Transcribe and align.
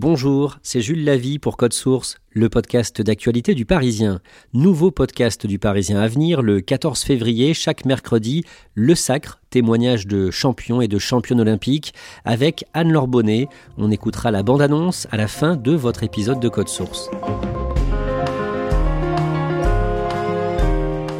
Bonjour, 0.00 0.58
c'est 0.62 0.80
Jules 0.80 1.04
Lavie 1.04 1.40
pour 1.40 1.56
Code 1.56 1.72
Source, 1.72 2.18
le 2.30 2.48
podcast 2.48 3.02
d'actualité 3.02 3.56
du 3.56 3.64
Parisien. 3.64 4.20
Nouveau 4.54 4.92
podcast 4.92 5.44
du 5.44 5.58
Parisien 5.58 6.00
à 6.00 6.06
venir 6.06 6.40
le 6.40 6.60
14 6.60 7.02
février, 7.02 7.52
chaque 7.52 7.84
mercredi, 7.84 8.44
Le 8.74 8.94
Sacre, 8.94 9.40
témoignage 9.50 10.06
de 10.06 10.30
champions 10.30 10.80
et 10.80 10.86
de 10.86 11.00
championnes 11.00 11.40
olympiques, 11.40 11.94
avec 12.24 12.64
Anne-Laure 12.74 13.08
Bonnet. 13.08 13.48
On 13.76 13.90
écoutera 13.90 14.30
la 14.30 14.44
bande-annonce 14.44 15.08
à 15.10 15.16
la 15.16 15.26
fin 15.26 15.56
de 15.56 15.72
votre 15.72 16.04
épisode 16.04 16.38
de 16.38 16.48
Code 16.48 16.68
Source. 16.68 17.10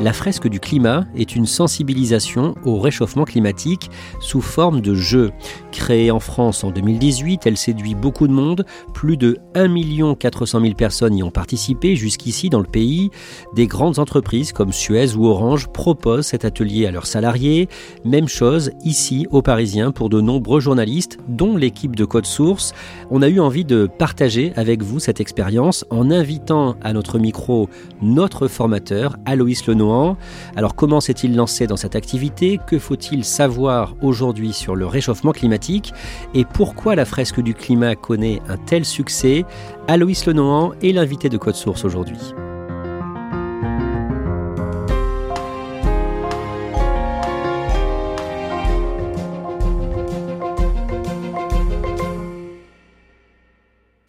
La 0.00 0.12
fresque 0.12 0.46
du 0.46 0.60
climat 0.60 1.06
est 1.16 1.34
une 1.34 1.46
sensibilisation 1.46 2.54
au 2.64 2.78
réchauffement 2.78 3.24
climatique 3.24 3.90
sous 4.20 4.40
forme 4.40 4.80
de 4.80 4.94
jeu. 4.94 5.32
Créée 5.72 6.12
en 6.12 6.20
France 6.20 6.62
en 6.62 6.70
2018, 6.70 7.46
elle 7.46 7.56
séduit 7.56 7.96
beaucoup 7.96 8.28
de 8.28 8.32
monde. 8.32 8.64
Plus 8.94 9.16
de 9.16 9.38
1 9.56 10.14
400 10.14 10.60
000 10.60 10.74
personnes 10.74 11.16
y 11.16 11.24
ont 11.24 11.32
participé 11.32 11.96
jusqu'ici 11.96 12.48
dans 12.48 12.60
le 12.60 12.66
pays. 12.66 13.10
Des 13.56 13.66
grandes 13.66 13.98
entreprises 13.98 14.52
comme 14.52 14.72
Suez 14.72 15.16
ou 15.16 15.26
Orange 15.26 15.66
proposent 15.66 16.26
cet 16.26 16.44
atelier 16.44 16.86
à 16.86 16.92
leurs 16.92 17.06
salariés. 17.06 17.68
Même 18.04 18.28
chose 18.28 18.70
ici 18.84 19.26
au 19.32 19.42
Parisien 19.42 19.90
pour 19.90 20.10
de 20.10 20.20
nombreux 20.20 20.60
journalistes, 20.60 21.18
dont 21.26 21.56
l'équipe 21.56 21.96
de 21.96 22.04
Code 22.04 22.26
Source. 22.26 22.72
On 23.10 23.20
a 23.20 23.28
eu 23.28 23.40
envie 23.40 23.64
de 23.64 23.88
partager 23.98 24.52
avec 24.54 24.84
vous 24.84 25.00
cette 25.00 25.20
expérience 25.20 25.84
en 25.90 26.12
invitant 26.12 26.76
à 26.82 26.92
notre 26.92 27.18
micro 27.18 27.68
notre 28.00 28.46
formateur, 28.46 29.16
Aloïs 29.26 29.66
Lenoir 29.66 29.87
alors 30.56 30.74
comment 30.74 31.00
s'est-il 31.00 31.34
lancé 31.36 31.66
dans 31.66 31.76
cette 31.76 31.96
activité? 31.96 32.60
Que 32.66 32.78
faut-il 32.78 33.24
savoir 33.24 33.94
aujourd'hui 34.02 34.52
sur 34.52 34.76
le 34.76 34.86
réchauffement 34.86 35.32
climatique? 35.32 35.92
Et 36.34 36.44
pourquoi 36.44 36.94
la 36.94 37.04
fresque 37.04 37.40
du 37.40 37.54
climat 37.54 37.94
connaît 37.94 38.40
un 38.48 38.56
tel 38.56 38.84
succès? 38.84 39.44
Aloïs 39.86 40.26
Lenohan 40.26 40.72
est 40.82 40.92
l'invité 40.92 41.28
de 41.28 41.38
Code 41.38 41.54
Source 41.54 41.84
aujourd'hui. 41.84 42.18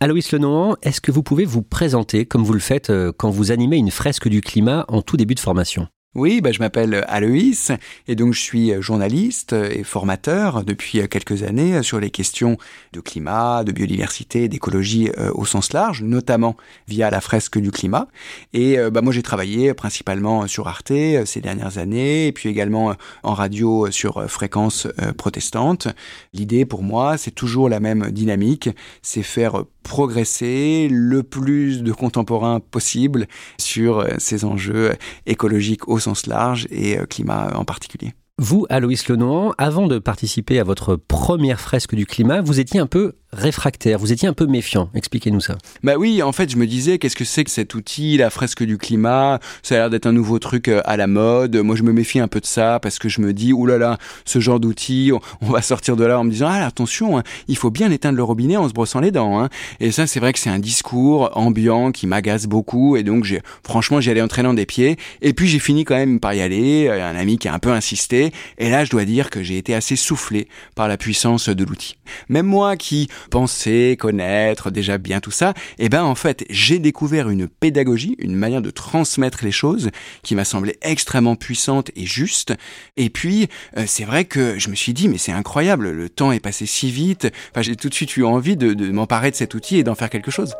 Aloïs 0.01 0.31
Lenohan, 0.31 0.77
est-ce 0.81 1.01
que 1.01 1.11
vous 1.11 1.23
pouvez 1.23 1.43
vous 1.43 1.61
présenter 1.61 2.25
comme 2.25 2.45
vous 2.45 2.53
le 2.53 2.59
faites 2.59 2.89
euh, 2.89 3.11
quand 3.11 3.29
vous 3.29 3.51
animez 3.51 3.75
une 3.75 3.91
fresque 3.91 4.29
du 4.29 4.39
climat 4.39 4.85
en 4.87 5.01
tout 5.01 5.17
début 5.17 5.35
de 5.35 5.41
formation? 5.41 5.89
Oui, 6.15 6.41
bah, 6.41 6.51
je 6.51 6.57
m'appelle 6.57 7.05
Aloïs 7.07 7.71
et 8.07 8.15
donc 8.15 8.33
je 8.33 8.39
suis 8.39 8.73
journaliste 8.81 9.53
et 9.53 9.83
formateur 9.83 10.63
depuis 10.63 11.07
quelques 11.07 11.43
années 11.43 11.83
sur 11.83 11.99
les 11.99 12.09
questions 12.09 12.57
de 12.93 12.99
climat, 12.99 13.63
de 13.63 13.71
biodiversité, 13.71 14.47
d'écologie 14.47 15.11
euh, 15.19 15.29
au 15.35 15.45
sens 15.45 15.71
large, 15.71 16.01
notamment 16.01 16.57
via 16.87 17.11
la 17.11 17.21
fresque 17.21 17.59
du 17.59 17.69
climat. 17.69 18.07
Et 18.53 18.79
euh, 18.79 18.89
bah, 18.89 19.01
moi 19.01 19.13
j'ai 19.13 19.21
travaillé 19.21 19.75
principalement 19.75 20.47
sur 20.47 20.67
Arte 20.67 20.89
euh, 20.89 21.25
ces 21.25 21.41
dernières 21.41 21.77
années 21.77 22.25
et 22.25 22.31
puis 22.31 22.49
également 22.49 22.95
en 23.21 23.35
radio 23.35 23.91
sur 23.91 24.27
fréquence 24.27 24.87
protestante. 25.15 25.89
L'idée 26.33 26.65
pour 26.65 26.81
moi 26.81 27.17
c'est 27.17 27.29
toujours 27.29 27.69
la 27.69 27.79
même 27.79 28.09
dynamique, 28.09 28.71
c'est 29.03 29.21
faire 29.21 29.63
progresser 29.83 30.87
le 30.89 31.21
plus 31.21 31.83
de 31.83 31.91
contemporains 31.91 32.59
possible 32.59 33.27
sur 33.59 34.05
ces 34.17 34.43
enjeux 34.43 34.93
écologiques 35.25 35.87
au 35.87 35.98
sens 35.99 36.25
large 36.25 36.67
et 36.71 36.97
euh, 36.97 37.05
climat 37.05 37.55
en 37.55 37.65
particulier. 37.65 38.13
Vous, 38.41 38.65
Aloïs 38.69 39.09
Lenoir, 39.09 39.53
avant 39.57 39.87
de 39.87 39.99
participer 39.99 40.59
à 40.59 40.63
votre 40.63 40.95
première 40.95 41.59
fresque 41.59 41.93
du 41.93 42.05
climat, 42.05 42.39
vous 42.39 42.61
étiez 42.61 42.79
un 42.79 42.87
peu 42.87 43.15
réfractaire, 43.31 43.99
vous 43.99 44.11
étiez 44.11 44.27
un 44.27 44.33
peu 44.33 44.47
méfiant. 44.47 44.89
Expliquez-nous 44.95 45.41
ça. 45.41 45.57
Bah 45.83 45.95
oui, 45.97 46.23
en 46.23 46.31
fait, 46.31 46.49
je 46.49 46.57
me 46.57 46.65
disais, 46.65 46.97
qu'est-ce 46.97 47.15
que 47.15 47.25
c'est 47.25 47.43
que 47.43 47.51
cet 47.51 47.75
outil, 47.75 48.17
la 48.17 48.29
fresque 48.29 48.63
du 48.63 48.77
climat? 48.77 49.39
Ça 49.61 49.75
a 49.75 49.77
l'air 49.77 49.89
d'être 49.89 50.07
un 50.07 50.13
nouveau 50.13 50.39
truc 50.39 50.67
euh, 50.67 50.81
à 50.85 50.97
la 50.97 51.05
mode. 51.05 51.55
Moi, 51.57 51.75
je 51.75 51.83
me 51.83 51.91
méfie 51.91 52.19
un 52.19 52.27
peu 52.27 52.39
de 52.39 52.45
ça 52.45 52.79
parce 52.81 52.97
que 52.97 53.07
je 53.09 53.21
me 53.21 53.33
dis, 53.33 53.53
oulala, 53.53 53.77
là 53.77 53.89
là, 53.91 53.97
ce 54.25 54.39
genre 54.39 54.59
d'outil, 54.59 55.11
on 55.41 55.47
va 55.47 55.61
sortir 55.61 55.95
de 55.95 56.05
là 56.05 56.19
en 56.19 56.23
me 56.23 56.31
disant, 56.31 56.47
ah 56.49 56.65
attention, 56.65 57.19
hein, 57.19 57.23
il 57.47 57.57
faut 57.57 57.69
bien 57.69 57.91
éteindre 57.91 58.17
le 58.17 58.23
robinet 58.23 58.57
en 58.57 58.67
se 58.67 58.73
brossant 58.73 58.99
les 58.99 59.11
dents. 59.11 59.39
Hein. 59.39 59.49
Et 59.79 59.91
ça, 59.91 60.07
c'est 60.07 60.19
vrai 60.19 60.33
que 60.33 60.39
c'est 60.39 60.49
un 60.49 60.59
discours 60.59 61.29
ambiant 61.35 61.91
qui 61.91 62.07
m'agace 62.07 62.47
beaucoup. 62.47 62.95
Et 62.95 63.03
donc, 63.03 63.27
franchement, 63.63 63.99
j'y 63.99 64.09
allais 64.09 64.21
en 64.21 64.27
traînant 64.27 64.53
des 64.53 64.65
pieds. 64.65 64.97
Et 65.21 65.33
puis, 65.33 65.47
j'ai 65.47 65.59
fini 65.59 65.83
quand 65.83 65.95
même 65.95 66.19
par 66.19 66.33
y 66.33 66.41
aller. 66.41 66.89
Un 66.89 67.15
ami 67.15 67.37
qui 67.37 67.47
a 67.47 67.53
un 67.53 67.59
peu 67.59 67.71
insisté. 67.71 68.28
Et 68.57 68.69
là, 68.69 68.85
je 68.85 68.89
dois 68.89 69.05
dire 69.05 69.29
que 69.29 69.43
j'ai 69.43 69.57
été 69.57 69.73
assez 69.73 69.95
soufflé 69.95 70.47
par 70.75 70.87
la 70.87 70.97
puissance 70.97 71.49
de 71.49 71.63
l'outil. 71.63 71.97
Même 72.27 72.45
moi 72.45 72.77
qui 72.77 73.09
penser, 73.29 73.97
connaître 73.99 74.71
déjà 74.71 74.97
bien 74.97 75.19
tout 75.19 75.31
ça, 75.31 75.53
eh 75.77 75.89
ben 75.89 76.03
en 76.03 76.15
fait 76.15 76.45
j'ai 76.49 76.79
découvert 76.79 77.29
une 77.29 77.47
pédagogie, 77.47 78.15
une 78.19 78.35
manière 78.35 78.61
de 78.61 78.71
transmettre 78.71 79.43
les 79.43 79.51
choses 79.51 79.89
qui 80.23 80.35
m'a 80.35 80.45
semblé 80.45 80.77
extrêmement 80.81 81.35
puissante 81.35 81.91
et 81.95 82.05
juste. 82.05 82.53
Et 82.97 83.09
puis 83.09 83.47
euh, 83.77 83.83
c'est 83.87 84.05
vrai 84.05 84.25
que 84.25 84.57
je 84.57 84.69
me 84.69 84.75
suis 84.75 84.93
dit 84.93 85.07
mais 85.07 85.17
c'est 85.17 85.31
incroyable, 85.31 85.91
le 85.91 86.09
temps 86.09 86.31
est 86.31 86.39
passé 86.39 86.65
si 86.65 86.91
vite. 86.91 87.27
Enfin 87.51 87.61
j'ai 87.61 87.75
tout 87.75 87.89
de 87.89 87.93
suite 87.93 88.15
eu 88.17 88.23
envie 88.23 88.57
de 88.57 88.91
m'emparer 88.91 89.31
de 89.31 89.35
cet 89.35 89.53
outil 89.53 89.77
et 89.77 89.83
d'en 89.83 89.95
faire 89.95 90.09
quelque 90.09 90.31
chose. 90.31 90.53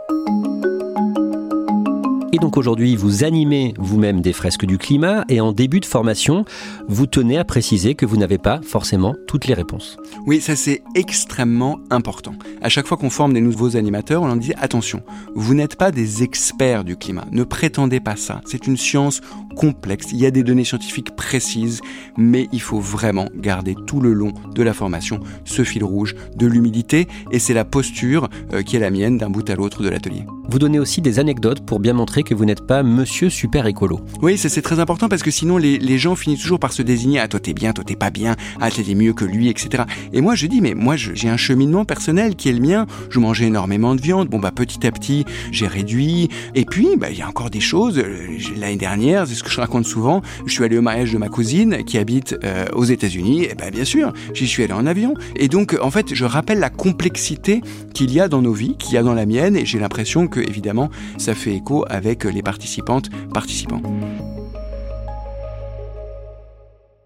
Et 2.39 2.41
donc 2.41 2.55
aujourd'hui, 2.55 2.95
vous 2.95 3.25
animez 3.25 3.73
vous-même 3.77 4.21
des 4.21 4.31
fresques 4.31 4.65
du 4.65 4.77
climat 4.77 5.25
et 5.27 5.41
en 5.41 5.51
début 5.51 5.81
de 5.81 5.85
formation, 5.85 6.45
vous 6.87 7.05
tenez 7.05 7.37
à 7.37 7.43
préciser 7.43 7.95
que 7.95 8.05
vous 8.05 8.15
n'avez 8.15 8.37
pas 8.37 8.61
forcément 8.63 9.13
toutes 9.27 9.45
les 9.45 9.53
réponses. 9.53 9.97
Oui, 10.25 10.39
ça 10.39 10.55
c'est 10.55 10.81
extrêmement 10.95 11.79
important. 11.89 12.31
À 12.61 12.69
chaque 12.69 12.87
fois 12.87 12.95
qu'on 12.95 13.09
forme 13.09 13.33
des 13.33 13.41
nouveaux 13.41 13.75
animateurs, 13.75 14.21
on 14.21 14.27
leur 14.27 14.37
dit 14.37 14.53
attention, 14.53 15.03
vous 15.35 15.53
n'êtes 15.53 15.75
pas 15.75 15.91
des 15.91 16.23
experts 16.23 16.85
du 16.85 16.95
climat, 16.95 17.25
ne 17.29 17.43
prétendez 17.43 17.99
pas 17.99 18.15
ça. 18.15 18.39
C'est 18.45 18.67
une 18.67 18.77
science 18.77 19.19
complexe, 19.57 20.07
il 20.13 20.19
y 20.19 20.25
a 20.25 20.31
des 20.31 20.43
données 20.43 20.63
scientifiques 20.63 21.17
précises, 21.17 21.81
mais 22.15 22.47
il 22.53 22.61
faut 22.61 22.79
vraiment 22.79 23.27
garder 23.35 23.75
tout 23.85 23.99
le 23.99 24.13
long 24.13 24.31
de 24.55 24.63
la 24.63 24.73
formation 24.73 25.19
ce 25.43 25.65
fil 25.65 25.83
rouge 25.83 26.15
de 26.37 26.47
l'humidité 26.47 27.09
et 27.31 27.39
c'est 27.39 27.53
la 27.53 27.65
posture 27.65 28.29
euh, 28.53 28.61
qui 28.61 28.77
est 28.77 28.79
la 28.79 28.91
mienne 28.91 29.17
d'un 29.17 29.29
bout 29.29 29.49
à 29.49 29.55
l'autre 29.55 29.83
de 29.83 29.89
l'atelier. 29.89 30.23
Vous 30.49 30.57
donnez 30.57 30.79
aussi 30.79 31.01
des 31.01 31.19
anecdotes 31.19 31.63
pour 31.63 31.79
bien 31.79 31.93
montrer 31.93 32.23
que 32.23 32.28
vous 32.33 32.45
n'êtes 32.45 32.65
pas 32.65 32.83
monsieur 32.83 33.29
super 33.29 33.65
écolo. 33.67 33.99
Oui, 34.21 34.37
ça 34.37 34.49
c'est 34.49 34.61
très 34.61 34.79
important 34.79 35.09
parce 35.09 35.23
que 35.23 35.31
sinon 35.31 35.57
les, 35.57 35.97
gens 35.97 36.15
finissent 36.15 36.41
toujours 36.41 36.59
par 36.59 36.71
se 36.71 36.81
désigner 36.81 37.19
ah 37.19 37.27
toi 37.27 37.39
t'es 37.39 37.53
bien, 37.53 37.73
toi 37.73 37.83
t'es 37.83 37.95
pas 37.95 38.09
bien, 38.09 38.35
ah 38.61 38.69
t'es 38.69 38.95
mieux 38.95 39.13
que 39.13 39.25
lui, 39.25 39.49
etc. 39.49 39.83
Et 40.13 40.21
moi 40.21 40.35
je 40.35 40.47
dis 40.47 40.61
mais 40.61 40.73
moi 40.73 40.95
j'ai 40.95 41.29
un 41.29 41.37
cheminement 41.37 41.85
personnel 41.85 42.35
qui 42.35 42.49
est 42.49 42.53
le 42.53 42.59
mien. 42.59 42.85
Je 43.09 43.19
mangeais 43.19 43.45
énormément 43.45 43.95
de 43.95 44.01
viande, 44.01 44.29
bon 44.29 44.39
bah 44.39 44.51
petit 44.51 44.85
à 44.85 44.91
petit 44.91 45.25
j'ai 45.51 45.67
réduit. 45.67 46.29
Et 46.55 46.65
puis 46.65 46.95
bah 46.97 47.09
il 47.11 47.17
y 47.17 47.21
a 47.21 47.27
encore 47.27 47.49
des 47.49 47.59
choses. 47.59 47.97
Euh, 47.99 48.27
l'année 48.57 48.77
dernière, 48.77 49.27
c'est 49.27 49.35
ce 49.35 49.43
que 49.43 49.49
je 49.49 49.59
raconte 49.59 49.85
souvent. 49.85 50.21
Je 50.45 50.51
suis 50.53 50.63
allé 50.63 50.77
au 50.77 50.81
mariage 50.81 51.11
de 51.11 51.17
ma 51.17 51.29
cousine 51.29 51.83
qui 51.83 51.97
habite 51.97 52.37
euh, 52.43 52.65
aux 52.73 52.85
États-Unis. 52.85 53.45
Et 53.45 53.55
ben 53.55 53.71
bien 53.71 53.85
sûr, 53.85 54.13
j'y 54.33 54.47
suis 54.47 54.63
allé 54.63 54.73
en 54.73 54.85
avion. 54.85 55.13
Et 55.35 55.47
donc 55.47 55.77
en 55.81 55.91
fait 55.91 56.13
je 56.13 56.25
rappelle 56.25 56.59
la 56.59 56.69
complexité 56.69 57.61
qu'il 57.93 58.13
y 58.13 58.19
a 58.19 58.27
dans 58.27 58.41
nos 58.41 58.53
vies, 58.53 58.75
qu'il 58.77 58.93
y 58.93 58.97
a 58.97 59.03
dans 59.03 59.13
la 59.13 59.25
mienne. 59.25 59.55
Et 59.55 59.65
j'ai 59.65 59.79
l'impression 59.79 60.27
que 60.27 60.39
évidemment 60.39 60.89
ça 61.17 61.33
fait 61.33 61.53
écho 61.53 61.85
avec 61.89 62.18
les 62.27 62.43
participantes, 62.43 63.09
participants. 63.33 63.81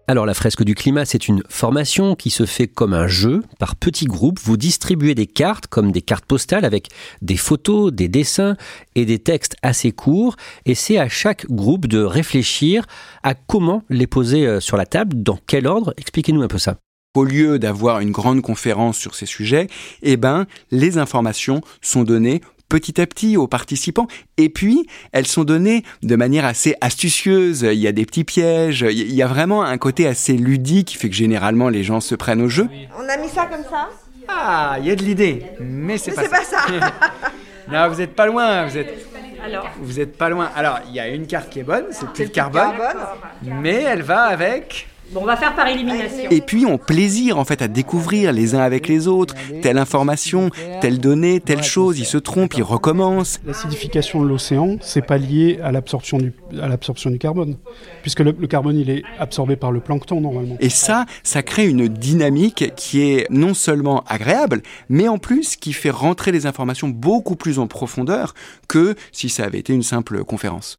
Alors 0.06 0.26
la 0.26 0.34
fresque 0.34 0.64
du 0.64 0.74
climat, 0.74 1.06
c'est 1.06 1.28
une 1.28 1.42
formation 1.48 2.14
qui 2.14 2.28
se 2.28 2.44
fait 2.44 2.66
comme 2.66 2.92
un 2.92 3.06
jeu, 3.06 3.42
par 3.58 3.74
petits 3.74 4.04
groupes. 4.04 4.38
Vous 4.38 4.58
distribuez 4.58 5.14
des 5.14 5.26
cartes 5.26 5.66
comme 5.66 5.92
des 5.92 6.02
cartes 6.02 6.26
postales 6.26 6.66
avec 6.66 6.88
des 7.22 7.38
photos, 7.38 7.90
des 7.90 8.08
dessins 8.08 8.56
et 8.96 9.06
des 9.06 9.18
textes 9.18 9.56
assez 9.62 9.92
courts. 9.92 10.36
Et 10.66 10.74
c'est 10.74 10.98
à 10.98 11.08
chaque 11.08 11.46
groupe 11.46 11.86
de 11.86 12.02
réfléchir 12.02 12.84
à 13.22 13.32
comment 13.32 13.82
les 13.88 14.06
poser 14.06 14.46
euh, 14.46 14.60
sur 14.60 14.76
la 14.76 14.84
table, 14.84 15.22
dans 15.22 15.38
quel 15.46 15.66
ordre. 15.66 15.94
Expliquez-nous 15.96 16.42
un 16.42 16.48
peu 16.48 16.58
ça. 16.58 16.76
Au 17.16 17.24
lieu 17.24 17.58
d'avoir 17.58 18.00
une 18.00 18.10
grande 18.10 18.42
conférence 18.42 18.98
sur 18.98 19.14
ces 19.14 19.24
sujets, 19.24 19.68
eh 20.02 20.16
ben, 20.18 20.46
les 20.70 20.98
informations 20.98 21.62
sont 21.80 22.02
données 22.02 22.42
petit 22.74 23.00
à 23.00 23.06
petit 23.06 23.36
aux 23.36 23.46
participants. 23.46 24.08
Et 24.36 24.48
puis, 24.48 24.88
elles 25.12 25.28
sont 25.28 25.44
données 25.44 25.84
de 26.02 26.16
manière 26.16 26.44
assez 26.44 26.74
astucieuse. 26.80 27.62
Il 27.62 27.78
y 27.78 27.86
a 27.86 27.92
des 27.92 28.04
petits 28.04 28.24
pièges. 28.24 28.84
Il 28.90 29.14
y 29.14 29.22
a 29.22 29.28
vraiment 29.28 29.62
un 29.62 29.78
côté 29.78 30.08
assez 30.08 30.32
ludique 30.32 30.88
qui 30.88 30.96
fait 30.96 31.08
que 31.08 31.14
généralement 31.14 31.68
les 31.68 31.84
gens 31.84 32.00
se 32.00 32.16
prennent 32.16 32.42
au 32.42 32.48
jeu. 32.48 32.68
On 32.98 33.08
a 33.08 33.16
mis 33.16 33.28
ça 33.28 33.46
comme 33.46 33.62
ça? 33.62 33.90
Ah, 34.26 34.76
il 34.80 34.88
y 34.88 34.90
a 34.90 34.96
de 34.96 35.04
l'idée, 35.04 35.44
mais 35.60 35.98
c'est 35.98 36.16
pas, 36.16 36.28
pas 36.28 36.42
ça. 36.42 36.66
non, 37.70 37.88
vous 37.90 38.00
êtes 38.00 38.16
pas 38.16 38.26
loin, 38.26 38.66
vous 38.66 38.76
êtes. 38.76 39.06
Alors, 39.44 39.70
Vous 39.80 40.00
êtes 40.00 40.16
pas 40.18 40.28
loin. 40.28 40.50
Alors, 40.56 40.80
il 40.88 40.94
y 40.94 41.00
a 41.00 41.06
une 41.08 41.28
carte 41.28 41.50
qui 41.50 41.60
est 41.60 41.64
bonne, 41.64 41.84
c'est 41.92 42.08
plus 42.08 42.24
le 42.24 42.30
carbone, 42.30 42.72
carbone. 42.76 43.60
mais 43.60 43.82
elle 43.82 44.02
va 44.02 44.22
avec. 44.22 44.88
Bon, 45.12 45.20
on 45.22 45.24
va 45.24 45.36
faire 45.36 45.54
par 45.54 45.66
élimination. 45.68 46.30
Et 46.30 46.40
puis 46.40 46.66
on 46.66 46.78
plaisir 46.78 47.38
en 47.38 47.44
fait 47.44 47.62
à 47.62 47.68
découvrir 47.68 48.32
les 48.32 48.54
uns 48.54 48.60
avec 48.60 48.88
les 48.88 49.08
autres 49.08 49.34
telle 49.62 49.78
information, 49.78 50.50
telle 50.80 50.98
donnée, 50.98 51.40
telle 51.40 51.62
chose. 51.62 51.98
Ils 51.98 52.04
se 52.04 52.18
trompent, 52.18 52.54
ils 52.54 52.62
recommencent. 52.62 53.40
L'acidification 53.46 54.22
de 54.22 54.28
l'océan, 54.28 54.76
c'est 54.80 55.06
pas 55.06 55.18
lié 55.18 55.58
à 55.62 55.72
l'absorption 55.72 56.18
du, 56.18 56.32
à 56.60 56.68
l'absorption 56.68 57.10
du 57.10 57.18
carbone, 57.18 57.56
puisque 58.02 58.20
le, 58.20 58.34
le 58.38 58.46
carbone 58.46 58.78
il 58.78 58.90
est 58.90 59.02
absorbé 59.18 59.56
par 59.56 59.72
le 59.72 59.80
plancton 59.80 60.20
normalement. 60.20 60.56
Et 60.60 60.70
ça, 60.70 61.06
ça 61.22 61.42
crée 61.42 61.66
une 61.66 61.88
dynamique 61.88 62.72
qui 62.76 63.02
est 63.02 63.26
non 63.30 63.54
seulement 63.54 64.04
agréable, 64.06 64.62
mais 64.88 65.08
en 65.08 65.18
plus 65.18 65.56
qui 65.56 65.72
fait 65.72 65.90
rentrer 65.90 66.32
les 66.32 66.46
informations 66.46 66.88
beaucoup 66.88 67.36
plus 67.36 67.58
en 67.58 67.66
profondeur 67.66 68.34
que 68.68 68.94
si 69.12 69.28
ça 69.28 69.44
avait 69.44 69.58
été 69.58 69.72
une 69.72 69.82
simple 69.82 70.24
conférence. 70.24 70.78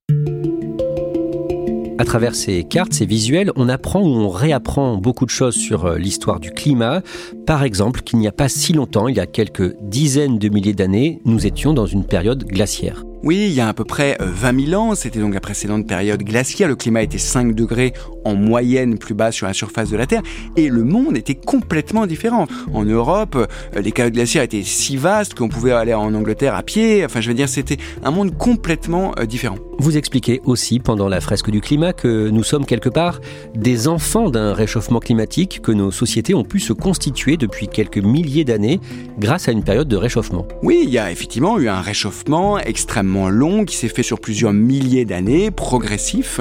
À 1.97 2.03
travers 2.03 2.35
ces 2.35 2.65
cartes, 2.65 2.91
ces 2.91 3.05
visuels, 3.05 3.51
on 3.55 3.69
apprend 3.69 4.01
ou 4.01 4.07
on 4.07 4.27
réapprend 4.27 4.97
beaucoup 4.97 5.25
de 5.25 5.29
choses 5.29 5.55
sur 5.55 5.85
euh, 5.85 5.97
l'histoire 5.97 6.41
du 6.41 6.51
climat. 6.51 7.01
Par 7.45 7.63
exemple, 7.63 8.01
qu'il 8.01 8.19
n'y 8.19 8.27
a 8.27 8.33
pas 8.33 8.49
si 8.49 8.73
longtemps, 8.73 9.07
il 9.07 9.15
y 9.15 9.21
a 9.21 9.25
quelques 9.25 9.77
dizaines 9.81 10.37
de 10.37 10.49
milliers 10.49 10.73
d'années, 10.73 11.21
nous 11.23 11.47
étions 11.47 11.73
dans 11.73 11.85
une 11.85 12.03
période 12.03 12.43
glaciaire. 12.43 13.05
Oui, 13.25 13.47
il 13.47 13.53
y 13.53 13.59
a 13.59 13.67
à 13.67 13.73
peu 13.73 13.85
près 13.85 14.17
euh, 14.21 14.25
20 14.27 14.67
000 14.67 14.79
ans, 14.79 14.93
c'était 14.93 15.17
donc 15.17 15.33
la 15.33 15.39
précédente 15.39 15.87
période 15.87 16.21
glaciaire, 16.21 16.67
le 16.67 16.75
climat 16.75 17.01
était 17.01 17.17
5 17.17 17.55
degrés 17.55 17.91
en 18.23 18.35
moyenne 18.35 18.99
plus 18.99 19.15
bas 19.15 19.31
sur 19.31 19.47
la 19.47 19.53
surface 19.53 19.89
de 19.89 19.97
la 19.97 20.05
Terre, 20.05 20.21
et 20.55 20.69
le 20.69 20.83
monde 20.83 21.17
était 21.17 21.33
complètement 21.33 22.05
différent. 22.05 22.45
En 22.71 22.85
Europe, 22.85 23.35
euh, 23.35 23.81
les 23.81 23.91
périodes 23.91 24.13
glaciaires 24.13 24.43
étaient 24.43 24.61
si 24.61 24.95
vastes 24.95 25.33
qu'on 25.33 25.49
pouvait 25.49 25.71
aller 25.71 25.95
en 25.95 26.13
Angleterre 26.13 26.53
à 26.53 26.61
pied, 26.61 27.03
enfin 27.03 27.19
je 27.19 27.29
veux 27.29 27.33
dire, 27.33 27.49
c'était 27.49 27.77
un 28.03 28.11
monde 28.11 28.37
complètement 28.37 29.13
euh, 29.17 29.25
différent. 29.25 29.57
Vous 29.79 29.97
expliquez 29.97 30.39
aussi 30.45 30.79
pendant 30.79 31.09
la 31.09 31.19
fresque 31.19 31.49
du 31.49 31.61
climat 31.61 31.93
que 31.93 32.29
nous 32.29 32.43
sommes 32.43 32.65
quelque 32.65 32.89
part 32.89 33.19
des 33.55 33.87
enfants 33.87 34.29
d'un 34.29 34.53
réchauffement 34.53 34.99
climatique 34.99 35.61
que 35.63 35.71
nos 35.71 35.91
sociétés 35.91 36.33
ont 36.33 36.45
pu 36.45 36.59
se 36.59 36.73
constituer 36.73 37.37
depuis 37.37 37.67
quelques 37.67 37.97
milliers 37.97 38.45
d'années 38.45 38.79
grâce 39.19 39.49
à 39.49 39.51
une 39.51 39.63
période 39.63 39.87
de 39.87 39.97
réchauffement. 39.97 40.47
Oui, 40.61 40.81
il 40.83 40.91
y 40.91 40.97
a 40.97 41.11
effectivement 41.11 41.59
eu 41.59 41.67
un 41.67 41.81
réchauffement 41.81 42.57
extrêmement 42.59 43.14
long 43.15 43.65
qui 43.65 43.75
s'est 43.75 43.87
fait 43.87 44.03
sur 44.03 44.19
plusieurs 44.19 44.53
milliers 44.53 45.05
d'années, 45.05 45.51
progressif, 45.51 46.39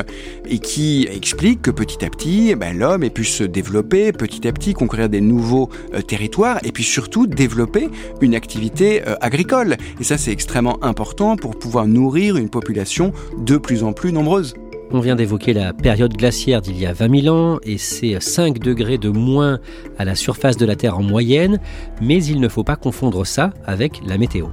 et 0.48 0.58
qui 0.58 1.08
explique 1.10 1.62
que 1.62 1.70
petit 1.70 2.04
à 2.04 2.10
petit, 2.10 2.50
eh 2.50 2.56
ben, 2.56 2.76
l'homme 2.76 3.04
ait 3.04 3.10
pu 3.10 3.24
se 3.24 3.44
développer, 3.44 4.12
petit 4.12 4.46
à 4.46 4.52
petit 4.52 4.74
conquérir 4.74 5.08
des 5.08 5.20
nouveaux 5.20 5.70
euh, 5.94 6.02
territoires, 6.02 6.58
et 6.64 6.72
puis 6.72 6.84
surtout 6.84 7.26
développer 7.26 7.88
une 8.20 8.34
activité 8.34 9.02
euh, 9.06 9.14
agricole. 9.20 9.76
Et 10.00 10.04
ça, 10.04 10.18
c'est 10.18 10.32
extrêmement 10.32 10.82
important 10.82 11.36
pour 11.36 11.58
pouvoir 11.58 11.86
nourrir 11.86 12.36
une 12.36 12.50
population 12.50 13.12
de 13.38 13.56
plus 13.56 13.84
en 13.84 13.92
plus 13.92 14.12
nombreuse. 14.12 14.54
On 14.90 15.00
vient 15.00 15.16
d'évoquer 15.16 15.54
la 15.54 15.72
période 15.72 16.14
glaciaire 16.14 16.60
d'il 16.60 16.78
y 16.78 16.86
a 16.86 16.92
20 16.92 17.22
000 17.22 17.34
ans 17.34 17.58
et 17.62 17.78
c'est 17.78 18.20
5 18.20 18.58
degrés 18.58 18.98
de 18.98 19.08
moins 19.08 19.58
à 19.98 20.04
la 20.04 20.14
surface 20.14 20.56
de 20.56 20.66
la 20.66 20.76
Terre 20.76 20.98
en 20.98 21.02
moyenne, 21.02 21.58
mais 22.00 22.22
il 22.22 22.38
ne 22.40 22.48
faut 22.48 22.64
pas 22.64 22.76
confondre 22.76 23.26
ça 23.26 23.52
avec 23.66 24.00
la 24.06 24.18
météo. 24.18 24.48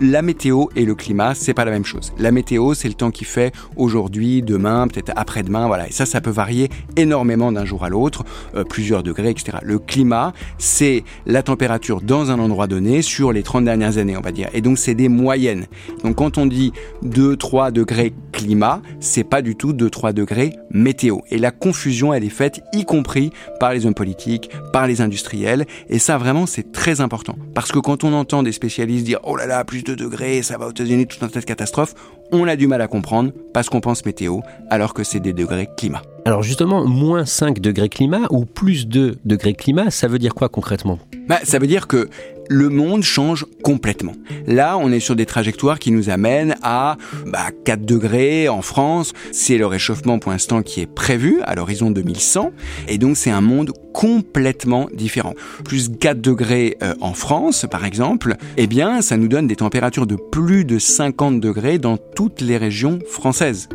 La 0.00 0.22
météo 0.22 0.66
et 0.76 0.84
le 0.84 0.94
climat, 0.94 1.34
c'est 1.34 1.52
pas 1.52 1.64
la 1.64 1.70
même 1.70 1.84
chose. 1.84 2.12
La 2.18 2.32
météo, 2.32 2.74
c'est 2.74 2.88
le 2.88 2.94
temps 2.94 3.10
qui 3.10 3.24
fait 3.24 3.52
aujourd'hui, 3.76 4.42
demain, 4.42 4.88
peut-être 4.88 5.12
après-demain, 5.14 5.66
voilà. 5.66 5.88
Et 5.88 5.92
ça, 5.92 6.06
ça 6.06 6.20
peut 6.20 6.30
varier 6.30 6.70
énormément 6.96 7.52
d'un 7.52 7.66
jour 7.66 7.84
à 7.84 7.90
l'autre, 7.90 8.24
euh, 8.54 8.64
plusieurs 8.64 9.02
degrés, 9.02 9.30
etc. 9.30 9.58
Le 9.62 9.78
climat, 9.78 10.32
c'est 10.58 11.04
la 11.26 11.42
température 11.42 12.00
dans 12.00 12.30
un 12.30 12.38
endroit 12.38 12.66
donné 12.66 13.02
sur 13.02 13.32
les 13.32 13.42
30 13.42 13.64
dernières 13.64 13.98
années, 13.98 14.16
on 14.16 14.22
va 14.22 14.32
dire. 14.32 14.48
Et 14.54 14.62
donc, 14.62 14.78
c'est 14.78 14.94
des 14.94 15.08
moyennes. 15.08 15.66
Donc, 16.02 16.16
quand 16.16 16.38
on 16.38 16.46
dit 16.46 16.72
2, 17.02 17.36
3 17.36 17.70
degrés 17.70 18.14
climat, 18.32 18.80
c'est 19.00 19.24
pas 19.24 19.42
du 19.42 19.54
tout 19.54 19.72
2, 19.74 19.90
3 19.90 20.12
degrés 20.12 20.54
météo. 20.70 21.18
Et 21.30 21.38
la 21.38 21.50
confusion, 21.50 22.14
elle 22.14 22.24
est 22.24 22.30
faite, 22.30 22.62
y 22.72 22.84
compris 22.84 23.32
par 23.58 23.74
les 23.74 23.84
hommes 23.84 23.94
politiques, 23.94 24.50
par 24.72 24.86
les 24.86 25.02
industriels. 25.02 25.66
Et 25.90 25.98
ça, 25.98 26.16
vraiment, 26.16 26.46
c'est 26.46 26.72
très 26.72 27.00
important. 27.02 27.36
Parce 27.54 27.70
que 27.70 27.78
quand 27.78 28.04
on 28.04 28.14
entend 28.14 28.42
des 28.42 28.52
spécialistes 28.52 29.04
dire, 29.04 29.18
oh 29.24 29.36
là 29.36 29.46
là, 29.46 29.64
plus 29.64 29.82
de 29.82 29.89
degrés, 29.94 30.42
ça 30.42 30.58
va 30.58 30.66
aux 30.66 30.70
États-Unis, 30.70 31.06
tout 31.06 31.24
un 31.24 31.28
tas 31.28 31.40
de 31.40 31.44
catastrophes, 31.44 31.94
on 32.32 32.46
a 32.46 32.56
du 32.56 32.66
mal 32.66 32.80
à 32.80 32.88
comprendre 32.88 33.32
parce 33.52 33.68
qu'on 33.68 33.80
pense 33.80 34.04
météo, 34.04 34.40
alors 34.70 34.94
que 34.94 35.04
c'est 35.04 35.20
des 35.20 35.32
degrés 35.32 35.68
climat. 35.76 36.02
Alors 36.24 36.42
justement, 36.42 36.84
moins 36.84 37.24
5 37.24 37.60
degrés 37.60 37.88
climat 37.88 38.26
ou 38.30 38.44
plus 38.44 38.86
2 38.86 39.16
degrés 39.24 39.54
climat, 39.54 39.90
ça 39.90 40.08
veut 40.08 40.18
dire 40.18 40.34
quoi 40.34 40.48
concrètement? 40.48 40.98
Bah, 41.28 41.38
ça 41.44 41.58
veut 41.58 41.66
dire 41.66 41.86
que 41.86 42.08
le 42.50 42.68
monde 42.68 43.04
change 43.04 43.46
complètement. 43.62 44.14
Là, 44.44 44.76
on 44.76 44.90
est 44.90 44.98
sur 44.98 45.14
des 45.14 45.24
trajectoires 45.24 45.78
qui 45.78 45.92
nous 45.92 46.10
amènent 46.10 46.56
à 46.62 46.96
bah, 47.26 47.50
4 47.64 47.86
degrés 47.86 48.48
en 48.48 48.60
France. 48.60 49.12
C'est 49.30 49.56
le 49.56 49.66
réchauffement 49.66 50.18
pour 50.18 50.32
l'instant 50.32 50.62
qui 50.62 50.80
est 50.80 50.92
prévu 50.92 51.40
à 51.44 51.54
l'horizon 51.54 51.92
2100. 51.92 52.50
Et 52.88 52.98
donc, 52.98 53.16
c'est 53.16 53.30
un 53.30 53.40
monde 53.40 53.70
complètement 53.94 54.88
différent. 54.92 55.34
Plus 55.64 55.90
4 55.96 56.20
degrés 56.20 56.76
euh, 56.82 56.92
en 57.00 57.14
France, 57.14 57.66
par 57.70 57.84
exemple, 57.84 58.34
eh 58.56 58.66
bien, 58.66 59.00
ça 59.00 59.16
nous 59.16 59.28
donne 59.28 59.46
des 59.46 59.56
températures 59.56 60.08
de 60.08 60.16
plus 60.16 60.64
de 60.64 60.80
50 60.80 61.38
degrés 61.38 61.78
dans 61.78 61.98
toutes 61.98 62.40
les 62.40 62.56
régions 62.56 62.98
françaises 63.08 63.68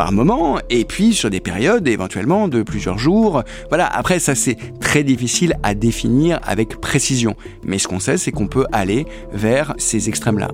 par 0.00 0.12
moment, 0.12 0.58
et 0.70 0.86
puis 0.86 1.12
sur 1.12 1.28
des 1.28 1.40
périodes 1.40 1.86
éventuellement 1.86 2.48
de 2.48 2.62
plusieurs 2.62 2.96
jours. 2.96 3.42
Voilà, 3.68 3.86
après 3.86 4.18
ça 4.18 4.34
c'est 4.34 4.56
très 4.80 5.04
difficile 5.04 5.58
à 5.62 5.74
définir 5.74 6.40
avec 6.42 6.80
précision. 6.80 7.36
Mais 7.66 7.78
ce 7.78 7.86
qu'on 7.86 8.00
sait, 8.00 8.16
c'est 8.16 8.32
qu'on 8.32 8.46
peut 8.46 8.64
aller 8.72 9.04
vers 9.30 9.74
ces 9.76 10.08
extrêmes-là. 10.08 10.48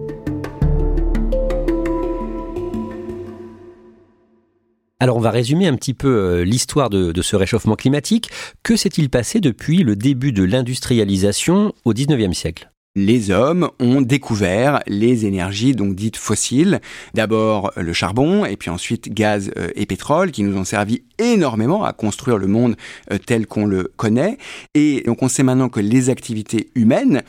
Alors 4.99 5.17
on 5.17 5.21
va 5.21 5.31
résumer 5.31 5.69
un 5.69 5.77
petit 5.77 5.95
peu 5.95 6.09
euh, 6.09 6.45
l'histoire 6.45 6.91
de, 6.91 7.23
ce 7.23 7.37
réchauffement 7.37 7.77
climatique. 7.77 8.29
Que 8.65 8.75
s'est-il 8.75 9.11
passé 9.11 9.39
depuis 9.39 9.85
le 9.85 9.95
début 9.95 10.33
de 10.33 10.43
l'industrialisation 10.43 11.73
au 11.85 11.93
19e 11.93 12.33
siècle? 12.33 12.73
Les 12.97 13.31
hommes 13.31 13.71
ont 13.79 14.01
découvert 14.01 14.81
les 14.89 15.27
énergies 15.27 15.75
donc 15.75 15.95
dites 15.95 16.17
fossiles. 16.17 16.81
D'abord 17.15 17.71
le 17.77 17.93
charbon 17.93 18.45
et 18.45 18.57
puis 18.57 18.71
ensuite 18.71 19.13
gaz 19.13 19.53
euh, 19.57 19.69
et 19.77 19.87
pétrole 19.87 20.33
qui 20.33 20.43
nous 20.43 20.57
ont 20.57 20.65
servi 20.65 21.05
énormément 21.19 21.85
à 21.85 21.93
construire 21.93 22.39
le 22.39 22.49
monde 22.49 22.75
euh, 23.13 23.19
tel 23.19 23.47
qu'on 23.47 23.67
le 23.67 23.93
connaît. 23.97 24.39
Et 24.75 25.03
donc 25.07 25.23
on 25.23 25.29
sait 25.29 25.45
maintenant 25.45 25.69
que 25.69 25.79
les 25.79 26.11
activités 26.11 26.71
humaines 26.75 27.23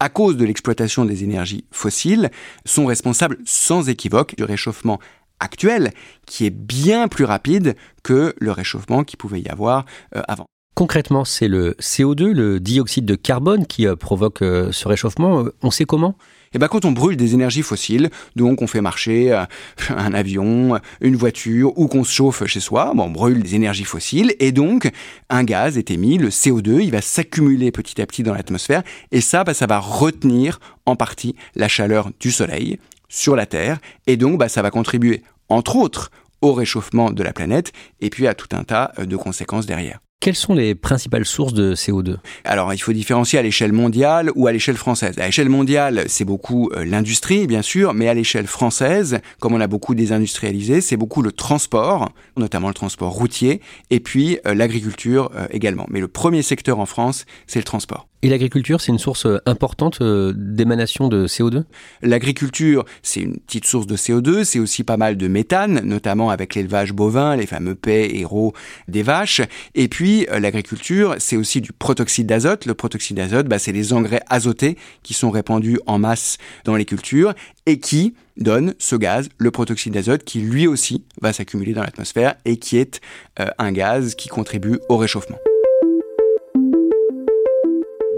à 0.00 0.10
cause 0.10 0.36
de 0.36 0.44
l'exploitation 0.44 1.06
des 1.06 1.24
énergies 1.24 1.64
fossiles, 1.70 2.30
sont 2.66 2.84
responsables 2.84 3.38
sans 3.46 3.88
équivoque 3.88 4.34
du 4.36 4.44
réchauffement 4.44 4.98
actuel, 5.40 5.92
qui 6.26 6.44
est 6.44 6.50
bien 6.50 7.08
plus 7.08 7.24
rapide 7.24 7.74
que 8.02 8.34
le 8.38 8.50
réchauffement 8.50 9.04
qui 9.04 9.16
pouvait 9.16 9.40
y 9.40 9.48
avoir 9.48 9.86
euh, 10.14 10.22
avant. 10.28 10.46
Concrètement, 10.74 11.24
c'est 11.24 11.46
le 11.46 11.76
CO2, 11.80 12.32
le 12.32 12.58
dioxyde 12.58 13.04
de 13.04 13.14
carbone 13.14 13.64
qui 13.64 13.86
euh, 13.86 13.94
provoque 13.94 14.42
euh, 14.42 14.72
ce 14.72 14.88
réchauffement. 14.88 15.44
Euh, 15.44 15.54
On 15.62 15.70
sait 15.70 15.84
comment? 15.84 16.16
Et 16.52 16.58
ben 16.58 16.66
quand 16.66 16.84
on 16.84 16.90
brûle 16.90 17.16
des 17.16 17.34
énergies 17.34 17.62
fossiles, 17.62 18.10
donc 18.34 18.60
on 18.60 18.66
fait 18.66 18.80
marcher 18.80 19.32
un 19.88 20.14
avion, 20.14 20.80
une 21.00 21.14
voiture 21.14 21.76
ou 21.78 21.86
qu'on 21.86 22.02
se 22.02 22.12
chauffe 22.12 22.44
chez 22.46 22.58
soi, 22.58 22.92
on 22.96 23.08
brûle 23.08 23.42
des 23.42 23.54
énergies 23.54 23.84
fossiles 23.84 24.34
et 24.40 24.50
donc 24.50 24.90
un 25.30 25.42
gaz 25.44 25.78
est 25.78 25.92
émis, 25.92 26.18
le 26.18 26.28
CO2, 26.28 26.80
il 26.80 26.90
va 26.92 27.00
s'accumuler 27.00 27.72
petit 27.72 28.00
à 28.00 28.06
petit 28.06 28.22
dans 28.22 28.34
l'atmosphère 28.34 28.84
et 29.10 29.20
ça, 29.20 29.42
bah, 29.42 29.54
ça 29.54 29.66
va 29.66 29.80
retenir 29.80 30.60
en 30.86 30.94
partie 30.94 31.34
la 31.56 31.66
chaleur 31.66 32.10
du 32.20 32.30
soleil 32.30 32.78
sur 33.08 33.34
la 33.34 33.46
Terre 33.46 33.78
et 34.06 34.16
donc 34.16 34.38
bah, 34.38 34.48
ça 34.48 34.62
va 34.62 34.70
contribuer 34.70 35.24
entre 35.48 35.74
autres 35.74 36.12
au 36.40 36.52
réchauffement 36.52 37.10
de 37.10 37.22
la 37.24 37.32
planète 37.32 37.72
et 38.00 38.10
puis 38.10 38.28
à 38.28 38.34
tout 38.34 38.54
un 38.56 38.62
tas 38.62 38.92
de 38.98 39.16
conséquences 39.16 39.66
derrière. 39.66 39.98
Quelles 40.24 40.36
sont 40.36 40.54
les 40.54 40.74
principales 40.74 41.26
sources 41.26 41.52
de 41.52 41.74
CO2 41.74 42.16
Alors, 42.44 42.72
il 42.72 42.78
faut 42.78 42.94
différencier 42.94 43.38
à 43.38 43.42
l'échelle 43.42 43.74
mondiale 43.74 44.30
ou 44.34 44.46
à 44.46 44.52
l'échelle 44.52 44.78
française. 44.78 45.18
À 45.18 45.26
l'échelle 45.26 45.50
mondiale, 45.50 46.04
c'est 46.06 46.24
beaucoup 46.24 46.70
euh, 46.72 46.86
l'industrie, 46.86 47.46
bien 47.46 47.60
sûr, 47.60 47.92
mais 47.92 48.08
à 48.08 48.14
l'échelle 48.14 48.46
française, 48.46 49.18
comme 49.38 49.52
on 49.52 49.60
a 49.60 49.66
beaucoup 49.66 49.94
désindustrialisé, 49.94 50.80
c'est 50.80 50.96
beaucoup 50.96 51.20
le 51.20 51.30
transport, 51.30 52.08
notamment 52.38 52.68
le 52.68 52.74
transport 52.74 53.12
routier, 53.12 53.60
et 53.90 54.00
puis 54.00 54.38
euh, 54.46 54.54
l'agriculture 54.54 55.30
euh, 55.36 55.46
également. 55.50 55.84
Mais 55.90 56.00
le 56.00 56.08
premier 56.08 56.40
secteur 56.40 56.78
en 56.78 56.86
France, 56.86 57.26
c'est 57.46 57.58
le 57.58 57.64
transport. 57.64 58.08
Et 58.24 58.30
l'agriculture, 58.30 58.80
c'est 58.80 58.90
une 58.90 58.98
source 58.98 59.26
euh, 59.26 59.36
importante 59.44 59.98
euh, 60.00 60.32
d'émanation 60.34 61.08
de 61.08 61.26
CO2 61.26 61.64
L'agriculture, 62.00 62.86
c'est 63.02 63.20
une 63.20 63.36
petite 63.36 63.66
source 63.66 63.86
de 63.86 63.96
CO2, 63.98 64.44
c'est 64.44 64.58
aussi 64.58 64.82
pas 64.82 64.96
mal 64.96 65.18
de 65.18 65.28
méthane, 65.28 65.82
notamment 65.84 66.30
avec 66.30 66.54
l'élevage 66.54 66.94
bovin, 66.94 67.36
les 67.36 67.44
fameux 67.44 67.74
paix 67.74 68.06
et 68.06 68.20
héros 68.20 68.54
des 68.88 69.02
vaches. 69.02 69.42
Et 69.74 69.88
puis, 69.88 70.26
euh, 70.30 70.40
l'agriculture, 70.40 71.16
c'est 71.18 71.36
aussi 71.36 71.60
du 71.60 71.72
protoxyde 71.72 72.26
d'azote. 72.26 72.64
Le 72.64 72.72
protoxyde 72.72 73.18
d'azote, 73.18 73.46
bah, 73.46 73.58
c'est 73.58 73.72
les 73.72 73.92
engrais 73.92 74.22
azotés 74.30 74.78
qui 75.02 75.12
sont 75.12 75.30
répandus 75.30 75.78
en 75.84 75.98
masse 75.98 76.38
dans 76.64 76.76
les 76.76 76.86
cultures 76.86 77.34
et 77.66 77.78
qui 77.78 78.14
donnent 78.38 78.72
ce 78.78 78.96
gaz, 78.96 79.28
le 79.36 79.50
protoxyde 79.50 79.92
d'azote, 79.92 80.24
qui 80.24 80.40
lui 80.40 80.66
aussi 80.66 81.04
va 81.20 81.34
s'accumuler 81.34 81.74
dans 81.74 81.82
l'atmosphère 81.82 82.36
et 82.46 82.56
qui 82.56 82.78
est 82.78 83.02
un 83.36 83.70
gaz 83.70 84.14
qui 84.14 84.28
contribue 84.28 84.78
au 84.88 84.96
réchauffement. 84.96 85.36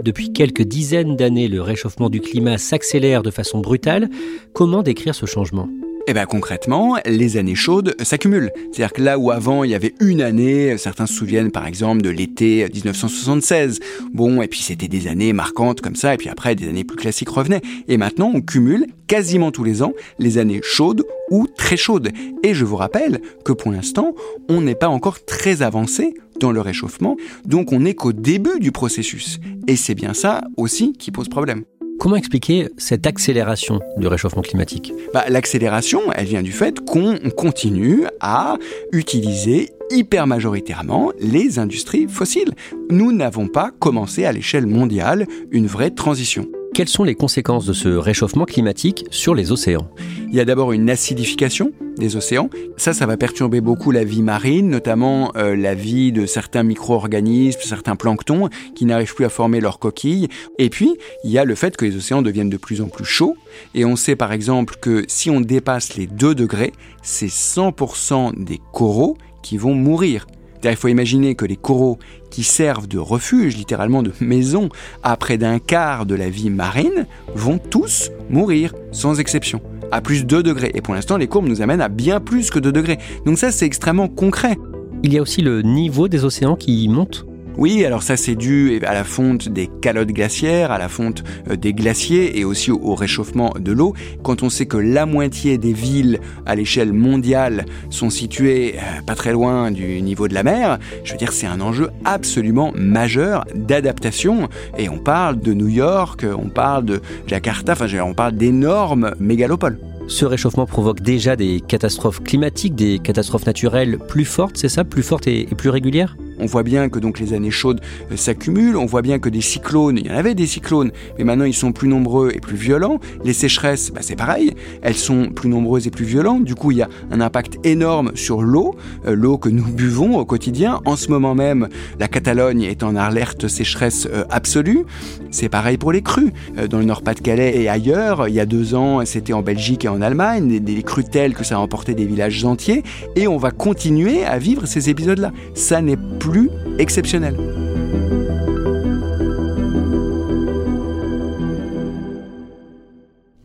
Depuis 0.06 0.32
quelques 0.32 0.62
dizaines 0.62 1.16
d'années, 1.16 1.48
le 1.48 1.60
réchauffement 1.60 2.08
du 2.08 2.20
climat 2.20 2.58
s'accélère 2.58 3.24
de 3.24 3.32
façon 3.32 3.58
brutale. 3.58 4.08
Comment 4.52 4.84
décrire 4.84 5.16
ce 5.16 5.26
changement? 5.26 5.68
Eh 6.06 6.12
bien 6.14 6.26
concrètement, 6.26 6.96
les 7.04 7.36
années 7.36 7.56
chaudes 7.56 7.96
s'accumulent. 8.00 8.52
C'est-à-dire 8.70 8.92
que 8.92 9.02
là 9.02 9.18
où 9.18 9.32
avant 9.32 9.64
il 9.64 9.72
y 9.72 9.74
avait 9.74 9.94
une 9.98 10.22
année, 10.22 10.78
certains 10.78 11.06
se 11.06 11.14
souviennent 11.14 11.50
par 11.50 11.66
exemple 11.66 12.02
de 12.02 12.10
l'été 12.10 12.64
1976. 12.72 13.80
Bon, 14.14 14.40
et 14.42 14.46
puis 14.46 14.60
c'était 14.60 14.86
des 14.86 15.08
années 15.08 15.32
marquantes 15.32 15.80
comme 15.80 15.96
ça, 15.96 16.14
et 16.14 16.16
puis 16.16 16.28
après 16.28 16.54
des 16.54 16.68
années 16.68 16.84
plus 16.84 16.96
classiques 16.96 17.30
revenaient. 17.30 17.62
Et 17.88 17.96
maintenant 17.96 18.30
on 18.32 18.40
cumule 18.40 18.86
quasiment 19.08 19.50
tous 19.50 19.64
les 19.64 19.82
ans 19.82 19.92
les 20.20 20.38
années 20.38 20.60
chaudes 20.62 21.04
ou 21.32 21.48
très 21.48 21.76
chaudes. 21.76 22.12
Et 22.44 22.54
je 22.54 22.64
vous 22.64 22.76
rappelle 22.76 23.20
que 23.44 23.50
pour 23.50 23.72
l'instant, 23.72 24.14
on 24.48 24.60
n'est 24.60 24.76
pas 24.76 24.88
encore 24.88 25.24
très 25.24 25.62
avancé 25.62 26.14
dans 26.40 26.52
le 26.52 26.60
réchauffement, 26.60 27.16
donc 27.44 27.72
on 27.72 27.80
n'est 27.80 27.94
qu'au 27.94 28.12
début 28.12 28.58
du 28.60 28.72
processus. 28.72 29.38
Et 29.66 29.76
c'est 29.76 29.94
bien 29.94 30.14
ça 30.14 30.42
aussi 30.56 30.92
qui 30.92 31.10
pose 31.10 31.28
problème. 31.28 31.64
Comment 31.98 32.16
expliquer 32.16 32.68
cette 32.76 33.06
accélération 33.06 33.80
du 33.96 34.06
réchauffement 34.06 34.42
climatique? 34.42 34.92
Bah, 35.14 35.24
L'accélération, 35.28 36.00
elle 36.14 36.26
vient 36.26 36.42
du 36.42 36.52
fait 36.52 36.80
qu'on 36.80 37.16
continue 37.36 38.04
à 38.20 38.58
utiliser 38.92 39.70
hyper 39.90 40.26
majoritairement 40.26 41.12
les 41.18 41.58
industries 41.58 42.06
fossiles. 42.06 42.52
Nous 42.90 43.12
n'avons 43.12 43.48
pas 43.48 43.70
commencé 43.78 44.24
à 44.24 44.32
l'échelle 44.32 44.66
mondiale 44.66 45.26
une 45.50 45.66
vraie 45.66 45.90
transition. 45.90 46.46
Quelles 46.76 46.90
sont 46.90 47.04
les 47.04 47.14
conséquences 47.14 47.64
de 47.64 47.72
ce 47.72 47.88
réchauffement 47.88 48.44
climatique 48.44 49.06
sur 49.08 49.34
les 49.34 49.50
océans? 49.50 49.88
Il 50.28 50.34
y 50.34 50.40
a 50.40 50.44
d'abord 50.44 50.72
une 50.72 50.90
acidification 50.90 51.72
des 51.96 52.16
océans. 52.16 52.50
Ça, 52.76 52.92
ça 52.92 53.06
va 53.06 53.16
perturber 53.16 53.62
beaucoup 53.62 53.92
la 53.92 54.04
vie 54.04 54.20
marine, 54.20 54.68
notamment 54.68 55.32
euh, 55.36 55.56
la 55.56 55.72
vie 55.72 56.12
de 56.12 56.26
certains 56.26 56.64
micro-organismes, 56.64 57.60
certains 57.62 57.96
planctons 57.96 58.50
qui 58.74 58.84
n'arrivent 58.84 59.14
plus 59.14 59.24
à 59.24 59.30
former 59.30 59.60
leurs 59.60 59.78
coquilles. 59.78 60.28
Et 60.58 60.68
puis, 60.68 60.98
il 61.24 61.30
y 61.30 61.38
a 61.38 61.46
le 61.46 61.54
fait 61.54 61.78
que 61.78 61.86
les 61.86 61.96
océans 61.96 62.20
deviennent 62.20 62.50
de 62.50 62.58
plus 62.58 62.82
en 62.82 62.88
plus 62.88 63.06
chauds. 63.06 63.38
Et 63.74 63.86
on 63.86 63.96
sait 63.96 64.14
par 64.14 64.34
exemple 64.34 64.76
que 64.78 65.06
si 65.08 65.30
on 65.30 65.40
dépasse 65.40 65.96
les 65.96 66.06
2 66.06 66.34
degrés, 66.34 66.74
c'est 67.00 67.30
100% 67.30 68.44
des 68.44 68.60
coraux 68.74 69.16
qui 69.42 69.56
vont 69.56 69.74
mourir. 69.74 70.26
Il 70.70 70.76
faut 70.76 70.88
imaginer 70.88 71.34
que 71.34 71.44
les 71.44 71.56
coraux 71.56 71.98
qui 72.30 72.42
servent 72.42 72.86
de 72.86 72.98
refuge, 72.98 73.56
littéralement 73.56 74.02
de 74.02 74.12
maison, 74.20 74.68
à 75.02 75.16
près 75.16 75.38
d'un 75.38 75.58
quart 75.58 76.06
de 76.06 76.14
la 76.14 76.28
vie 76.28 76.50
marine, 76.50 77.06
vont 77.34 77.58
tous 77.58 78.10
mourir, 78.30 78.74
sans 78.92 79.20
exception, 79.20 79.60
à 79.92 80.00
plus 80.00 80.22
de 80.22 80.28
2 80.28 80.42
degrés. 80.42 80.72
Et 80.74 80.80
pour 80.80 80.94
l'instant, 80.94 81.16
les 81.16 81.28
courbes 81.28 81.48
nous 81.48 81.62
amènent 81.62 81.80
à 81.80 81.88
bien 81.88 82.20
plus 82.20 82.50
que 82.50 82.58
2 82.58 82.72
degrés. 82.72 82.98
Donc 83.24 83.38
ça, 83.38 83.52
c'est 83.52 83.66
extrêmement 83.66 84.08
concret. 84.08 84.56
Il 85.02 85.12
y 85.12 85.18
a 85.18 85.22
aussi 85.22 85.42
le 85.42 85.62
niveau 85.62 86.08
des 86.08 86.24
océans 86.24 86.56
qui 86.56 86.88
monte 86.88 87.26
oui, 87.58 87.84
alors 87.86 88.02
ça 88.02 88.16
c'est 88.16 88.34
dû 88.34 88.80
à 88.84 88.92
la 88.92 89.04
fonte 89.04 89.48
des 89.48 89.70
calottes 89.80 90.12
glaciaires, 90.12 90.70
à 90.70 90.78
la 90.78 90.88
fonte 90.88 91.24
euh, 91.50 91.56
des 91.56 91.72
glaciers 91.72 92.38
et 92.38 92.44
aussi 92.44 92.70
au 92.70 92.94
réchauffement 92.94 93.54
de 93.58 93.72
l'eau. 93.72 93.94
Quand 94.22 94.42
on 94.42 94.50
sait 94.50 94.66
que 94.66 94.76
la 94.76 95.06
moitié 95.06 95.56
des 95.56 95.72
villes 95.72 96.20
à 96.44 96.54
l'échelle 96.54 96.92
mondiale 96.92 97.64
sont 97.88 98.10
situées 98.10 98.74
euh, 98.76 99.00
pas 99.06 99.14
très 99.14 99.32
loin 99.32 99.70
du 99.70 100.02
niveau 100.02 100.28
de 100.28 100.34
la 100.34 100.42
mer, 100.42 100.78
je 101.02 101.12
veux 101.12 101.18
dire 101.18 101.32
c'est 101.32 101.46
un 101.46 101.62
enjeu 101.62 101.88
absolument 102.04 102.72
majeur 102.76 103.46
d'adaptation 103.54 104.48
et 104.76 104.90
on 104.90 104.98
parle 104.98 105.40
de 105.40 105.54
New 105.54 105.68
York, 105.68 106.26
on 106.38 106.50
parle 106.50 106.84
de 106.84 107.00
Jakarta, 107.26 107.72
enfin 107.72 107.86
on 108.02 108.14
parle 108.14 108.32
d'énormes 108.32 109.14
mégalopoles. 109.18 109.78
Ce 110.08 110.24
réchauffement 110.24 110.66
provoque 110.66 111.00
déjà 111.00 111.36
des 111.36 111.60
catastrophes 111.66 112.22
climatiques, 112.22 112.74
des 112.74 112.98
catastrophes 112.98 113.46
naturelles 113.46 113.98
plus 113.98 114.24
fortes, 114.26 114.56
c'est 114.56 114.68
ça 114.68 114.84
Plus 114.84 115.02
fortes 115.02 115.26
et 115.26 115.46
plus 115.56 115.70
régulières? 115.70 116.16
On 116.46 116.48
voit 116.48 116.62
bien 116.62 116.88
que 116.88 117.00
donc 117.00 117.18
les 117.18 117.34
années 117.34 117.50
chaudes 117.50 117.80
euh, 118.12 118.16
s'accumulent, 118.16 118.76
on 118.76 118.86
voit 118.86 119.02
bien 119.02 119.18
que 119.18 119.28
des 119.28 119.40
cyclones, 119.40 119.98
il 119.98 120.06
y 120.06 120.10
en 120.12 120.14
avait 120.14 120.36
des 120.36 120.46
cyclones, 120.46 120.92
mais 121.18 121.24
maintenant 121.24 121.44
ils 121.44 121.54
sont 121.54 121.72
plus 121.72 121.88
nombreux 121.88 122.30
et 122.32 122.38
plus 122.38 122.56
violents. 122.56 123.00
Les 123.24 123.32
sécheresses, 123.32 123.90
bah, 123.90 123.98
c'est 124.00 124.14
pareil, 124.14 124.54
elles 124.80 124.94
sont 124.94 125.30
plus 125.30 125.48
nombreuses 125.48 125.88
et 125.88 125.90
plus 125.90 126.04
violentes. 126.04 126.44
Du 126.44 126.54
coup, 126.54 126.70
il 126.70 126.76
y 126.76 126.82
a 126.82 126.88
un 127.10 127.20
impact 127.20 127.58
énorme 127.64 128.12
sur 128.14 128.42
l'eau, 128.42 128.76
euh, 129.08 129.16
l'eau 129.16 129.38
que 129.38 129.48
nous 129.48 129.64
buvons 129.64 130.18
au 130.18 130.24
quotidien. 130.24 130.80
En 130.84 130.94
ce 130.94 131.10
moment 131.10 131.34
même, 131.34 131.68
la 131.98 132.06
Catalogne 132.06 132.62
est 132.62 132.84
en 132.84 132.94
alerte 132.94 133.48
sécheresse 133.48 134.06
euh, 134.08 134.22
absolue. 134.30 134.84
C'est 135.32 135.48
pareil 135.48 135.78
pour 135.78 135.90
les 135.90 136.02
crues. 136.02 136.32
dans 136.70 136.78
le 136.78 136.84
Nord-Pas-de-Calais 136.84 137.60
et 137.60 137.68
ailleurs, 137.68 138.28
il 138.28 138.34
y 138.34 138.40
a 138.40 138.46
deux 138.46 138.76
ans, 138.76 139.04
c'était 139.04 139.32
en 139.32 139.42
Belgique 139.42 139.84
et 139.84 139.88
en 139.88 140.00
Allemagne, 140.00 140.46
des, 140.46 140.60
des 140.60 140.82
crues 140.84 141.02
telles 141.02 141.34
que 141.34 141.42
ça 141.42 141.56
a 141.56 141.58
emporté 141.58 141.94
des 141.94 142.06
villages 142.06 142.44
entiers. 142.44 142.84
Et 143.16 143.26
on 143.26 143.36
va 143.36 143.50
continuer 143.50 144.24
à 144.24 144.38
vivre 144.38 144.66
ces 144.66 144.90
épisodes-là. 144.90 145.32
Ça 145.54 145.82
n'est 145.82 145.96
plus 145.96 146.35
plus. 146.36 146.50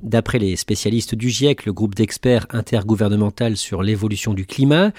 D'après 0.04 0.40
les 0.40 0.58
spécialistes 0.58 1.16
du 1.16 1.30
GIEC, 1.30 1.66
le 1.66 1.72
groupe 1.72 1.96
d'experts 1.96 2.48
intergouvernemental 2.50 3.56
sur 3.56 3.82
l'évolution 3.82 4.34
du 4.34 4.46
climat, 4.46 4.92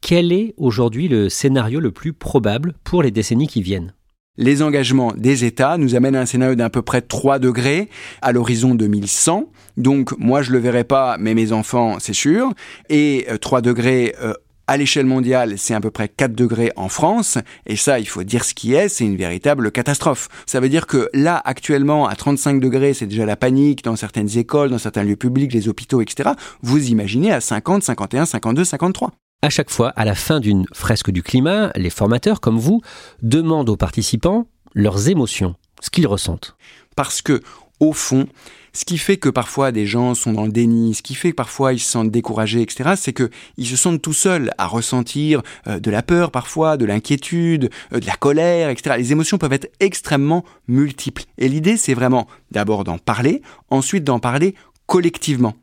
quel 0.00 0.32
est 0.32 0.54
aujourd'hui 0.56 1.08
le 1.08 1.28
scénario 1.28 1.80
le 1.80 1.90
plus 1.90 2.14
probable 2.14 2.74
pour 2.82 3.02
les 3.02 3.10
décennies 3.10 3.48
qui 3.48 3.60
viennent? 3.60 3.92
Les 4.36 4.62
engagements 4.62 5.12
des 5.16 5.44
États 5.44 5.78
nous 5.78 5.94
amènent 5.94 6.16
à 6.16 6.20
un 6.22 6.26
scénario 6.26 6.56
d'à 6.56 6.68
peu 6.68 6.82
près 6.82 7.02
3 7.02 7.38
degrés 7.38 7.88
à 8.20 8.32
l'horizon 8.32 8.74
2100. 8.74 9.48
Donc 9.76 10.12
moi 10.18 10.42
je 10.42 10.50
le 10.50 10.58
verrai 10.58 10.82
pas, 10.82 11.18
mais 11.20 11.34
mes 11.34 11.52
enfants 11.52 11.98
c'est 12.00 12.14
sûr. 12.14 12.52
Et 12.88 13.26
3 13.40 13.58
euh, 13.58 13.62
degrés 13.62 14.14
euh, 14.20 14.34
à 14.66 14.76
l'échelle 14.76 15.06
mondiale, 15.06 15.54
c'est 15.58 15.74
à 15.74 15.80
peu 15.80 15.90
près 15.90 16.08
4 16.08 16.34
degrés 16.34 16.72
en 16.76 16.88
France, 16.88 17.38
et 17.66 17.76
ça, 17.76 17.98
il 17.98 18.08
faut 18.08 18.22
dire 18.22 18.44
ce 18.44 18.54
qui 18.54 18.74
est, 18.74 18.88
c'est 18.88 19.04
une 19.04 19.16
véritable 19.16 19.70
catastrophe. 19.70 20.28
Ça 20.46 20.60
veut 20.60 20.68
dire 20.68 20.86
que 20.86 21.08
là, 21.12 21.40
actuellement, 21.44 22.06
à 22.06 22.16
35 22.16 22.60
degrés, 22.60 22.94
c'est 22.94 23.06
déjà 23.06 23.26
la 23.26 23.36
panique 23.36 23.84
dans 23.84 23.96
certaines 23.96 24.38
écoles, 24.38 24.70
dans 24.70 24.78
certains 24.78 25.04
lieux 25.04 25.16
publics, 25.16 25.52
les 25.52 25.68
hôpitaux, 25.68 26.00
etc. 26.00 26.30
Vous 26.62 26.90
imaginez 26.90 27.32
à 27.32 27.40
50, 27.40 27.82
51, 27.82 28.26
52, 28.26 28.64
53. 28.64 29.12
À 29.42 29.50
chaque 29.50 29.70
fois, 29.70 29.90
à 29.90 30.06
la 30.06 30.14
fin 30.14 30.40
d'une 30.40 30.64
fresque 30.72 31.10
du 31.10 31.22
climat, 31.22 31.70
les 31.76 31.90
formateurs, 31.90 32.40
comme 32.40 32.58
vous, 32.58 32.80
demandent 33.22 33.68
aux 33.68 33.76
participants 33.76 34.46
leurs 34.72 35.10
émotions, 35.10 35.54
ce 35.80 35.90
qu'ils 35.90 36.06
ressentent. 36.06 36.56
Parce 36.96 37.20
que, 37.20 37.42
au 37.80 37.92
fond, 37.92 38.26
ce 38.74 38.84
qui 38.84 38.98
fait 38.98 39.16
que 39.16 39.28
parfois 39.28 39.72
des 39.72 39.86
gens 39.86 40.14
sont 40.14 40.32
dans 40.32 40.44
le 40.44 40.52
déni, 40.52 40.94
ce 40.94 41.02
qui 41.02 41.14
fait 41.14 41.30
que 41.30 41.36
parfois 41.36 41.72
ils 41.72 41.78
se 41.78 41.90
sentent 41.90 42.10
découragés, 42.10 42.60
etc., 42.60 42.90
c'est 42.96 43.12
qu'ils 43.12 43.66
se 43.66 43.76
sentent 43.76 44.02
tout 44.02 44.12
seuls 44.12 44.50
à 44.58 44.66
ressentir 44.66 45.42
euh, 45.68 45.78
de 45.78 45.90
la 45.90 46.02
peur 46.02 46.30
parfois, 46.30 46.76
de 46.76 46.84
l'inquiétude, 46.84 47.70
euh, 47.92 48.00
de 48.00 48.06
la 48.06 48.16
colère, 48.16 48.68
etc. 48.68 48.96
Les 48.98 49.12
émotions 49.12 49.38
peuvent 49.38 49.52
être 49.52 49.70
extrêmement 49.80 50.44
multiples. 50.68 51.22
Et 51.38 51.48
l'idée, 51.48 51.76
c'est 51.76 51.94
vraiment 51.94 52.26
d'abord 52.50 52.84
d'en 52.84 52.98
parler, 52.98 53.42
ensuite 53.70 54.04
d'en 54.04 54.18
parler 54.18 54.54
collectivement. 54.86 55.54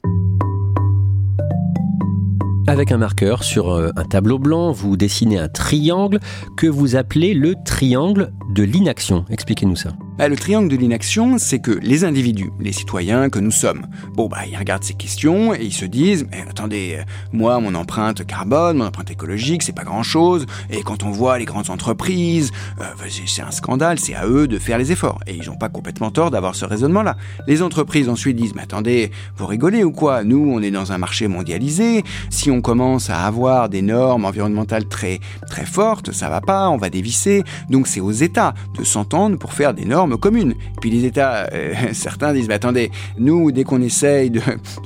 Avec 2.68 2.92
un 2.92 2.98
marqueur 2.98 3.44
sur 3.44 3.72
euh, 3.72 3.90
un 3.98 4.06
tableau 4.06 4.40
blanc, 4.40 4.72
vous 4.72 4.96
dessinez 4.96 5.38
un 5.38 5.50
triangle 5.50 6.20
que 6.56 6.68
vous 6.68 6.96
appelez 6.96 7.34
le 7.34 7.56
triangle 7.66 8.32
de 8.54 8.64
l'inaction. 8.64 9.26
Expliquez-nous 9.30 9.76
ça. 9.76 9.90
Bah, 10.22 10.28
le 10.28 10.36
triangle 10.36 10.68
de 10.70 10.76
l'inaction, 10.76 11.40
c'est 11.40 11.58
que 11.58 11.72
les 11.72 12.04
individus, 12.04 12.52
les 12.60 12.74
citoyens 12.74 13.32
que 13.32 13.40
nous 13.40 13.50
sommes, 13.50 13.88
bon 14.14 14.28
bah 14.28 14.46
ils 14.48 14.56
regardent 14.56 14.84
ces 14.84 14.94
questions 14.94 15.52
et 15.52 15.64
ils 15.64 15.74
se 15.74 15.86
disent 15.86 16.28
mais 16.30 16.44
attendez, 16.48 16.98
euh, 17.00 17.04
moi 17.32 17.60
mon 17.60 17.74
empreinte 17.74 18.24
carbone, 18.28 18.78
mon 18.78 18.86
empreinte 18.86 19.10
écologique, 19.10 19.64
c'est 19.64 19.76
pas 19.76 19.84
grand-chose. 19.84 20.46
Et 20.70 20.84
quand 20.84 21.02
on 21.02 21.10
voit 21.10 21.40
les 21.40 21.46
grandes 21.46 21.72
entreprises, 21.72 22.52
euh, 22.80 22.84
c'est 23.26 23.42
un 23.42 23.50
scandale, 23.50 23.98
c'est 23.98 24.14
à 24.14 24.28
eux 24.28 24.48
de 24.48 24.60
faire 24.60 24.78
les 24.78 24.92
efforts. 24.92 25.18
Et 25.26 25.34
ils 25.34 25.48
n'ont 25.48 25.58
pas 25.58 25.70
complètement 25.70 26.12
tort 26.12 26.30
d'avoir 26.30 26.54
ce 26.54 26.66
raisonnement-là. 26.66 27.18
Les 27.48 27.64
entreprises 27.64 28.08
ensuite 28.08 28.36
disent 28.36 28.54
mais 28.54 28.62
attendez, 28.62 29.10
vous 29.38 29.48
rigolez 29.48 29.84
ou 29.84 29.92
quoi? 29.92 30.24
Nous 30.24 30.52
on 30.54 30.62
est 30.62 30.70
dans 30.70 30.92
un 30.92 31.00
marché 31.00 31.28
mondialisé, 31.28 32.04
si 32.30 32.52
on 32.52 32.62
commence 32.62 33.10
à 33.10 33.26
avoir 33.26 33.70
des 33.70 33.82
normes 33.82 34.26
environnementales 34.26 34.86
très 34.86 35.20
très 35.50 35.66
fortes, 35.66 36.12
ça 36.12 36.30
va 36.30 36.42
pas, 36.42 36.70
on 36.70 36.78
va 36.78 36.92
dévisser. 36.92 37.44
Donc 37.72 37.88
c'est 37.88 38.02
aux 38.02 38.12
États 38.12 38.54
de 38.78 38.84
s'entendre 38.84 39.40
pour 39.40 39.54
faire 39.54 39.74
des 39.74 39.86
normes 39.86 40.11
communes. 40.18 40.54
Puis 40.80 40.90
les 40.90 41.06
États, 41.06 41.48
euh, 41.54 41.74
certains 41.94 42.34
disent, 42.34 42.48
mais 42.48 42.56
attendez, 42.56 42.92
nous, 43.18 43.52
dès 43.52 43.64
qu'on 43.64 43.82
essaye 43.82 44.30
de, 44.30 44.42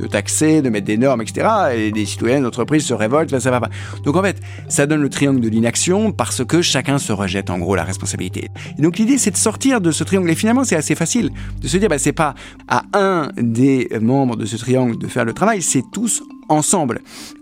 taxer, 0.09 0.61
de 0.61 0.69
mettre 0.69 0.85
des 0.85 0.97
normes, 0.97 1.21
etc., 1.21 1.47
et 1.75 1.91
des 1.91 2.05
citoyens 2.05 2.41
d'entreprise 2.41 2.85
se 2.85 2.93
révoltent, 2.93 3.37
ça 3.39 3.51
va 3.51 3.59
pas. 3.59 3.69
Donc 4.03 4.15
en 4.15 4.21
fait, 4.21 4.39
ça 4.69 4.85
donne 4.85 5.01
le 5.01 5.09
triangle 5.09 5.39
de 5.39 5.49
l'inaction 5.49 6.11
parce 6.11 6.43
que 6.43 6.61
chacun 6.61 6.97
se 6.97 7.13
rejette 7.13 7.49
en 7.49 7.57
gros 7.57 7.75
la 7.75 7.83
responsabilité. 7.83 8.49
Et 8.77 8.81
donc 8.81 8.97
l'idée, 8.97 9.17
c'est 9.17 9.31
de 9.31 9.37
sortir 9.37 9.81
de 9.81 9.91
ce 9.91 10.03
triangle. 10.03 10.29
Et 10.29 10.35
finalement, 10.35 10.63
c'est 10.63 10.75
assez 10.75 10.95
facile 10.95 11.31
de 11.61 11.67
se 11.67 11.77
dire, 11.77 11.89
bah, 11.89 11.97
c'est 11.97 12.13
pas 12.13 12.35
à 12.67 12.83
un 12.93 13.29
des 13.37 13.89
membres 14.01 14.35
de 14.35 14.45
ce 14.45 14.57
triangle 14.57 14.97
de 14.97 15.07
faire 15.07 15.25
le 15.25 15.33
travail, 15.33 15.61
c'est 15.61 15.83
tous 15.91 16.23
ensemble. 16.49 17.01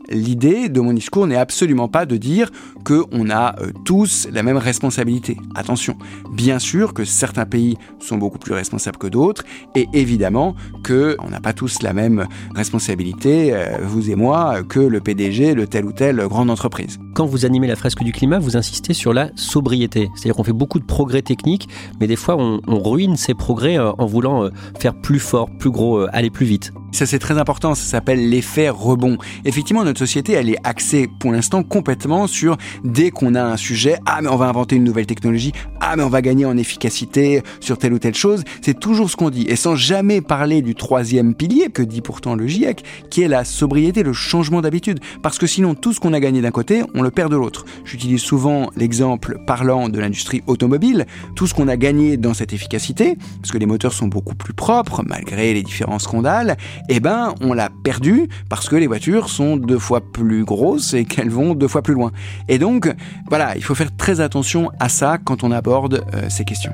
L'idée 0.09 0.69
de 0.69 0.81
mon 0.81 0.93
discours 0.93 1.27
n'est 1.27 1.37
absolument 1.37 1.87
pas 1.87 2.05
de 2.05 2.17
dire 2.17 2.51
qu'on 2.83 3.29
a 3.29 3.55
euh, 3.59 3.71
tous 3.85 4.27
la 4.31 4.43
même 4.43 4.57
responsabilité. 4.57 5.37
Attention, 5.55 5.97
bien 6.31 6.59
sûr 6.59 6.93
que 6.93 7.05
certains 7.05 7.45
pays 7.45 7.77
sont 7.99 8.17
beaucoup 8.17 8.37
plus 8.37 8.53
responsables 8.53 8.97
que 8.97 9.07
d'autres, 9.07 9.43
et 9.75 9.87
évidemment 9.93 10.55
qu'on 10.85 11.29
n'a 11.29 11.39
pas 11.41 11.53
tous 11.53 11.81
la 11.81 11.93
même 11.93 12.27
responsabilité, 12.53 13.53
euh, 13.53 13.77
vous 13.83 14.09
et 14.09 14.15
moi, 14.15 14.63
que 14.63 14.79
le 14.79 14.99
PDG 14.99 15.55
de 15.55 15.65
telle 15.65 15.85
ou 15.85 15.93
telle 15.93 16.17
grande 16.27 16.49
entreprise. 16.49 16.99
Quand 17.13 17.25
vous 17.25 17.45
animez 17.45 17.67
la 17.67 17.75
fresque 17.75 18.03
du 18.03 18.11
climat, 18.11 18.39
vous 18.39 18.57
insistez 18.57 18.93
sur 18.93 19.13
la 19.13 19.29
sobriété. 19.35 20.09
C'est-à-dire 20.15 20.35
qu'on 20.35 20.43
fait 20.43 20.51
beaucoup 20.51 20.79
de 20.79 20.85
progrès 20.85 21.21
techniques, 21.21 21.69
mais 22.01 22.07
des 22.07 22.15
fois 22.15 22.35
on, 22.37 22.59
ruine 22.83 23.15
ces 23.15 23.33
progrès 23.33 23.79
euh, 23.79 23.91
en 23.97 24.05
voulant 24.05 24.49
faire 24.77 24.93
plus 24.93 25.19
fort, 25.19 25.49
plus 25.59 25.71
gros, 25.71 26.05
aller 26.11 26.29
plus 26.29 26.45
vite. 26.45 26.73
Ça 26.91 27.05
c'est 27.05 27.19
très 27.19 27.37
important, 27.37 27.73
ça 27.73 27.85
s'appelle 27.85 28.29
l'effet 28.29 28.69
rebond. 28.69 29.17
Effectivement, 29.45 29.83
notre 29.93 29.99
société, 29.99 30.33
elle 30.33 30.49
est 30.49 30.57
axée 30.63 31.07
pour 31.19 31.31
l'instant 31.31 31.61
complètement 31.61 32.25
sur 32.25 32.57
dès 32.83 33.11
qu'on 33.11 33.35
a 33.35 33.43
un 33.43 33.57
sujet, 33.57 33.99
ah 34.07 34.21
mais 34.23 34.27
on 34.27 34.37
va 34.37 34.47
inventer 34.47 34.75
une 34.75 34.83
nouvelle 34.83 35.05
technologie, 35.05 35.51
ah 35.81 35.95
mais 35.95 36.01
on 36.01 36.09
va 36.09 36.23
gagner 36.23 36.45
en 36.45 36.57
efficacité 36.57 37.43
sur 37.59 37.77
telle 37.77 37.93
ou 37.93 37.99
telle 37.99 38.15
chose. 38.15 38.43
C'est 38.63 38.79
toujours 38.79 39.07
ce 39.07 39.15
qu'on 39.15 39.29
dit. 39.29 39.45
Et 39.47 39.55
sans 39.55 39.75
jamais 39.75 40.21
parler 40.21 40.63
du 40.63 40.73
troisième 40.73 41.35
pilier 41.35 41.69
que 41.69 41.83
dit 41.83 42.01
pourtant 42.01 42.33
le 42.33 42.47
GIEC, 42.47 42.83
qui 43.11 43.21
est 43.21 43.27
la 43.27 43.45
sobriété, 43.45 44.01
le 44.01 44.13
changement 44.13 44.61
d'habitude. 44.61 44.99
Parce 45.21 45.37
que 45.37 45.45
sinon, 45.45 45.75
tout 45.75 45.93
ce 45.93 45.99
qu'on 45.99 46.13
a 46.13 46.19
gagné 46.19 46.41
d'un 46.41 46.49
côté, 46.49 46.81
on 46.95 47.03
le 47.03 47.11
perd 47.11 47.29
de 47.29 47.37
l'autre. 47.37 47.63
J'utilise 47.85 48.21
souvent 48.21 48.71
l'exemple 48.75 49.37
parlant 49.45 49.89
de 49.89 49.99
l'industrie 49.99 50.41
automobile. 50.47 51.05
Tout 51.35 51.45
ce 51.45 51.53
qu'on 51.53 51.67
a 51.67 51.77
gagné 51.77 52.17
dans 52.17 52.33
cette 52.33 52.51
efficacité, 52.51 53.15
parce 53.41 53.51
que 53.51 53.59
les 53.59 53.67
moteurs 53.67 53.93
sont 53.93 54.07
beaucoup 54.07 54.33
plus 54.33 54.53
propres, 54.53 55.03
malgré 55.05 55.53
les 55.53 55.61
différents 55.61 55.99
scandales, 55.99 56.57
eh 56.89 56.99
ben, 56.99 57.35
on 57.41 57.53
l'a 57.53 57.69
perdu 57.83 58.27
parce 58.49 58.69
que 58.69 58.75
les 58.75 58.87
voitures 58.87 59.29
sont 59.29 59.55
deux 59.55 59.77
fois 59.83 60.01
plus 60.01 60.45
grosses 60.45 60.93
et 60.93 61.05
qu'elles 61.05 61.29
vont 61.29 61.53
deux 61.53 61.67
fois 61.67 61.81
plus 61.81 61.93
loin. 61.93 62.11
Et 62.47 62.57
donc, 62.57 62.91
voilà, 63.29 63.55
il 63.55 63.63
faut 63.63 63.75
faire 63.75 63.95
très 63.95 64.21
attention 64.21 64.71
à 64.79 64.89
ça 64.89 65.17
quand 65.23 65.43
on 65.43 65.51
aborde 65.51 66.03
euh, 66.13 66.29
ces 66.29 66.45
questions. 66.45 66.73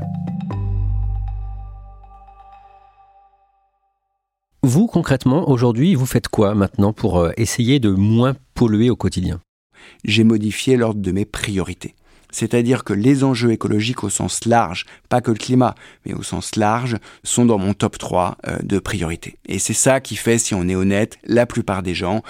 Vous, 4.62 4.88
concrètement, 4.88 5.50
aujourd'hui, 5.50 5.96
vous 5.96 6.06
faites 6.06 6.28
quoi 6.28 6.54
maintenant 6.54 6.94
pour 6.94 7.20
euh, 7.20 7.32
essayer 7.38 7.80
de 7.80 7.89
moins 7.89 8.36
polluer 8.54 8.89
au 8.89 8.96
quotidien? 8.96 9.39
J'ai 10.04 10.24
modifié 10.24 10.78
l'ordre 10.78 11.01
de 11.01 11.12
mes 11.12 11.25
priorités. 11.25 11.96
C'est-à-dire 12.32 12.84
que 12.84 12.94
les 12.94 13.24
enjeux 13.24 13.51
écologiques 13.51 14.04
au 14.04 14.10
sens 14.10 14.46
large, 14.46 14.86
pas 15.08 15.22
que 15.22 15.32
le 15.32 15.38
climat, 15.38 15.75
mais 16.06 16.13
au 16.13 16.22
sens 16.22 16.56
large, 16.56 16.98
sont 17.24 17.46
dans 17.46 17.58
mon 17.58 17.74
top 17.74 17.98
3 17.98 18.38
euh, 18.48 18.58
de 18.62 18.80
priorité. 18.80 19.38
Et 19.48 19.60
c'est 19.60 19.74
ça 19.74 20.00
qui 20.00 20.16
fait, 20.16 20.38
si 20.38 20.54
on 20.54 20.68
est 20.68 20.75
honnête, 20.75 21.18
la 21.24 21.46
plupart 21.46 21.82
des 21.82 21.96
gens, 21.96 22.22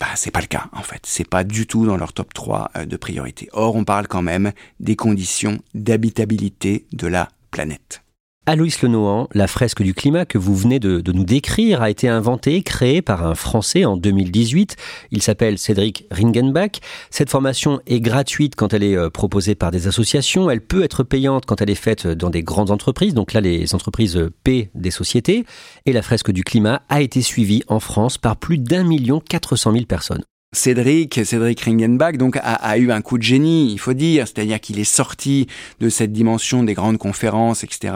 bah, 0.00 0.06
c'est 0.14 0.30
pas 0.30 0.40
le 0.40 0.46
cas, 0.46 0.66
en 0.72 0.82
fait. 0.82 1.02
C'est 1.04 1.28
pas 1.28 1.44
du 1.44 1.66
tout 1.66 1.86
dans 1.86 1.96
leur 1.96 2.12
top 2.12 2.32
3 2.32 2.70
euh, 2.76 2.86
de 2.86 2.96
priorité. 2.96 3.48
Or, 3.52 3.76
on 3.76 3.84
parle 3.84 4.06
quand 4.06 4.22
même 4.22 4.52
des 4.80 4.96
conditions 4.96 5.58
d'habitabilité 5.74 6.86
de 6.92 7.06
la 7.06 7.28
planète. 7.50 8.02
Aloïs 8.48 8.80
Lenohan, 8.80 9.28
la 9.34 9.46
fresque 9.46 9.82
du 9.82 9.92
climat 9.92 10.24
que 10.24 10.38
vous 10.38 10.56
venez 10.56 10.80
de, 10.80 11.02
nous 11.12 11.24
décrire 11.24 11.82
a 11.82 11.90
été 11.90 12.08
inventée, 12.08 12.62
créée 12.62 13.02
par 13.02 13.26
un 13.26 13.34
Français 13.34 13.84
en 13.84 13.98
2018. 13.98 14.74
Il 15.10 15.20
s'appelle 15.20 15.58
Cédric 15.58 16.06
Ringenbach. 16.10 16.80
Cette 17.10 17.28
formation 17.28 17.82
est 17.86 18.00
gratuite 18.00 18.56
quand 18.56 18.72
elle 18.72 18.84
est 18.84 18.96
euh, 18.96 19.10
proposée 19.10 19.54
par 19.54 19.70
des 19.70 19.86
associations. 19.86 20.48
Elle 20.48 20.62
peut 20.62 20.82
être 20.82 21.02
payante 21.02 21.44
quand 21.44 21.60
elle 21.60 21.68
est 21.68 21.74
faite 21.74 22.06
dans 22.06 22.30
des 22.30 22.42
grandes 22.42 22.70
entreprises. 22.70 23.12
Donc 23.12 23.34
là, 23.34 23.42
les 23.42 23.74
entreprises 23.74 24.18
paient 24.44 24.70
des 24.74 24.90
sociétés. 24.90 25.44
Et 25.84 25.92
la 25.92 26.00
fresque 26.00 26.30
du 26.30 26.42
climat 26.42 26.80
a 26.88 27.02
été 27.02 27.20
suivie 27.20 27.62
en 27.68 27.80
France 27.80 28.16
par 28.16 28.38
plus 28.38 28.56
d'un 28.56 28.82
million 28.82 29.20
quatre 29.20 29.56
cent 29.56 29.72
mille 29.72 29.86
personnes. 29.86 30.22
Cédric, 30.52 31.26
Cédric 31.26 31.60
Ringenbach, 31.60 32.16
donc 32.16 32.38
a, 32.42 32.78
eu 32.78 32.90
un 32.90 33.02
coup 33.02 33.18
de 33.18 33.22
génie, 33.22 33.70
il 33.70 33.78
faut 33.78 33.92
dire, 33.92 34.26
c'est-à-dire 34.26 34.58
qu'il 34.60 34.78
est 34.78 34.84
sorti 34.84 35.46
de 35.78 35.90
cette 35.90 36.10
dimension 36.10 36.62
des 36.62 36.72
grandes 36.72 36.96
conférences, 36.96 37.64
etc., 37.64 37.92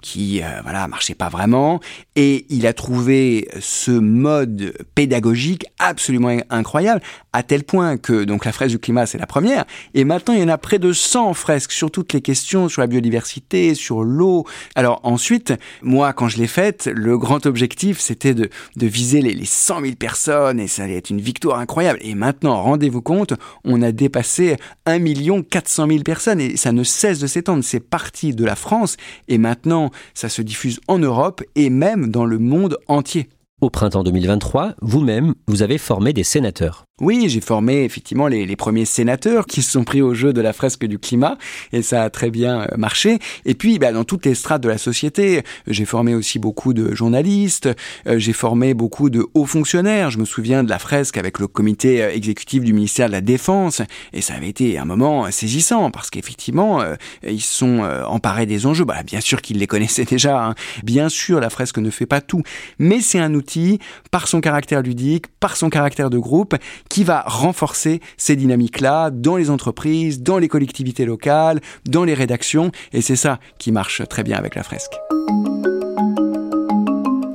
qui, 0.00 0.40
euh, 0.42 0.46
voilà, 0.62 0.88
marchait 0.88 1.14
pas 1.14 1.28
vraiment, 1.28 1.78
et 2.16 2.46
il 2.48 2.66
a 2.66 2.72
trouvé 2.72 3.48
ce 3.60 3.90
mode 3.90 4.72
pédagogique 4.94 5.66
absolument 5.78 6.38
incroyable, 6.48 7.02
à 7.34 7.42
tel 7.42 7.64
point 7.64 7.98
que, 7.98 8.24
donc 8.24 8.46
la 8.46 8.52
fresque 8.52 8.70
du 8.70 8.78
climat, 8.78 9.04
c'est 9.04 9.18
la 9.18 9.26
première, 9.26 9.66
et 9.92 10.04
maintenant 10.04 10.32
il 10.32 10.40
y 10.40 10.44
en 10.44 10.48
a 10.48 10.56
près 10.56 10.78
de 10.78 10.94
100 10.94 11.34
fresques 11.34 11.72
sur 11.72 11.90
toutes 11.90 12.14
les 12.14 12.22
questions, 12.22 12.70
sur 12.70 12.80
la 12.80 12.86
biodiversité, 12.86 13.74
sur 13.74 14.04
l'eau. 14.04 14.46
Alors 14.74 15.00
ensuite, 15.02 15.52
moi, 15.82 16.14
quand 16.14 16.28
je 16.28 16.38
l'ai 16.38 16.46
faite, 16.46 16.88
le 16.94 17.18
grand 17.18 17.44
objectif, 17.44 18.00
c'était 18.00 18.32
de, 18.32 18.48
viser 18.76 19.20
les, 19.20 19.34
les 19.34 19.44
100 19.44 19.82
000 19.82 19.94
personnes, 19.96 20.60
et 20.60 20.66
ça 20.66 20.84
allait 20.84 20.96
être 20.96 21.10
une 21.10 21.20
victoire 21.20 21.58
incroyable 21.58 21.89
et 22.00 22.14
maintenant, 22.14 22.62
rendez-vous 22.62 23.02
compte, 23.02 23.34
on 23.64 23.82
a 23.82 23.92
dépassé 23.92 24.56
1 24.86 25.42
400 25.42 25.86
000 25.88 26.02
personnes 26.02 26.40
et 26.40 26.56
ça 26.56 26.72
ne 26.72 26.84
cesse 26.84 27.18
de 27.18 27.26
s'étendre. 27.26 27.64
C'est 27.64 27.80
parti 27.80 28.34
de 28.34 28.44
la 28.44 28.56
France 28.56 28.96
et 29.28 29.38
maintenant, 29.38 29.90
ça 30.14 30.28
se 30.28 30.42
diffuse 30.42 30.80
en 30.88 30.98
Europe 30.98 31.42
et 31.54 31.70
même 31.70 32.10
dans 32.10 32.24
le 32.24 32.38
monde 32.38 32.78
entier. 32.88 33.28
Au 33.60 33.68
printemps 33.68 34.04
2023, 34.04 34.74
vous-même, 34.80 35.34
vous 35.46 35.62
avez 35.62 35.76
formé 35.76 36.12
des 36.12 36.24
sénateurs. 36.24 36.84
Oui, 37.00 37.30
j'ai 37.30 37.40
formé 37.40 37.84
effectivement 37.84 38.28
les, 38.28 38.56
premiers 38.56 38.84
sénateurs 38.84 39.46
qui 39.46 39.62
se 39.62 39.70
sont 39.70 39.84
pris 39.84 40.02
au 40.02 40.12
jeu 40.12 40.34
de 40.34 40.40
la 40.42 40.52
fresque 40.52 40.84
du 40.84 40.98
climat 40.98 41.38
et 41.72 41.80
ça 41.80 42.02
a 42.02 42.10
très 42.10 42.30
bien 42.30 42.60
euh, 42.60 42.76
marché. 42.76 43.18
Et 43.46 43.54
puis, 43.54 43.78
bah, 43.78 43.90
dans 43.90 44.04
toutes 44.04 44.26
les 44.26 44.34
strates 44.34 44.62
de 44.62 44.68
la 44.68 44.76
société, 44.76 45.42
j'ai 45.66 45.86
formé 45.86 46.14
aussi 46.14 46.38
beaucoup 46.38 46.74
de 46.74 46.94
journalistes, 46.94 47.70
euh, 48.06 48.18
j'ai 48.18 48.34
formé 48.34 48.74
beaucoup 48.74 49.08
de 49.08 49.26
hauts 49.32 49.46
fonctionnaires. 49.46 50.10
Je 50.10 50.18
me 50.18 50.26
souviens 50.26 50.62
de 50.62 50.68
la 50.68 50.78
fresque 50.78 51.16
avec 51.16 51.38
le 51.38 51.46
comité 51.46 52.02
euh, 52.02 52.12
exécutif 52.12 52.62
du 52.62 52.74
ministère 52.74 53.06
de 53.06 53.12
la 53.12 53.22
Défense 53.22 53.80
et 54.12 54.20
ça 54.20 54.34
avait 54.34 54.50
été 54.50 54.76
un 54.76 54.84
moment 54.84 55.30
saisissant 55.30 55.90
parce 55.90 56.10
qu'effectivement, 56.10 56.82
ils 57.26 57.40
sont 57.40 57.80
emparés 58.06 58.46
des 58.46 58.66
enjeux. 58.66 58.84
Bah, 58.84 59.02
bien 59.04 59.20
sûr 59.20 59.40
qu'ils 59.40 59.58
les 59.58 59.66
connaissaient 59.66 60.04
déjà. 60.10 60.44
Hein. 60.44 60.54
Bien 60.84 61.08
sûr, 61.08 61.40
la 61.40 61.48
fresque 61.48 61.78
ne 61.78 61.88
fait 61.88 62.06
pas 62.06 62.20
tout, 62.20 62.42
mais 62.78 63.00
c'est 63.00 63.20
un 63.20 63.32
outil 63.34 63.78
par 64.10 64.28
son 64.28 64.42
caractère 64.42 64.82
ludique, 64.82 65.26
par 65.38 65.56
son 65.56 65.70
caractère 65.70 66.10
de 66.10 66.18
groupe 66.18 66.56
qui 66.90 67.04
va 67.04 67.22
renforcer 67.26 68.00
ces 68.18 68.36
dynamiques-là 68.36 69.10
dans 69.10 69.36
les 69.36 69.48
entreprises, 69.48 70.20
dans 70.20 70.36
les 70.36 70.48
collectivités 70.48 71.06
locales, 71.06 71.60
dans 71.88 72.04
les 72.04 72.12
rédactions, 72.12 72.70
et 72.92 73.00
c'est 73.00 73.16
ça 73.16 73.38
qui 73.58 73.72
marche 73.72 74.02
très 74.10 74.22
bien 74.22 74.36
avec 74.36 74.54
la 74.54 74.62
fresque. 74.62 74.92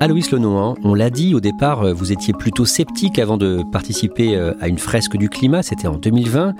Aloïs 0.01 0.29
Lenohan, 0.29 0.75
on 0.83 0.93
l'a 0.93 1.09
dit 1.09 1.33
au 1.33 1.39
départ, 1.39 1.95
vous 1.95 2.11
étiez 2.11 2.33
plutôt 2.33 2.65
sceptique 2.65 3.17
avant 3.17 3.37
de 3.37 3.63
participer 3.71 4.35
euh, 4.35 4.53
à 4.61 4.67
une 4.67 4.77
fresque 4.77 5.17
du 5.17 5.29
climat, 5.29 5.63
c'était 5.63 5.87
en 5.87 5.97
2020. 5.97 6.53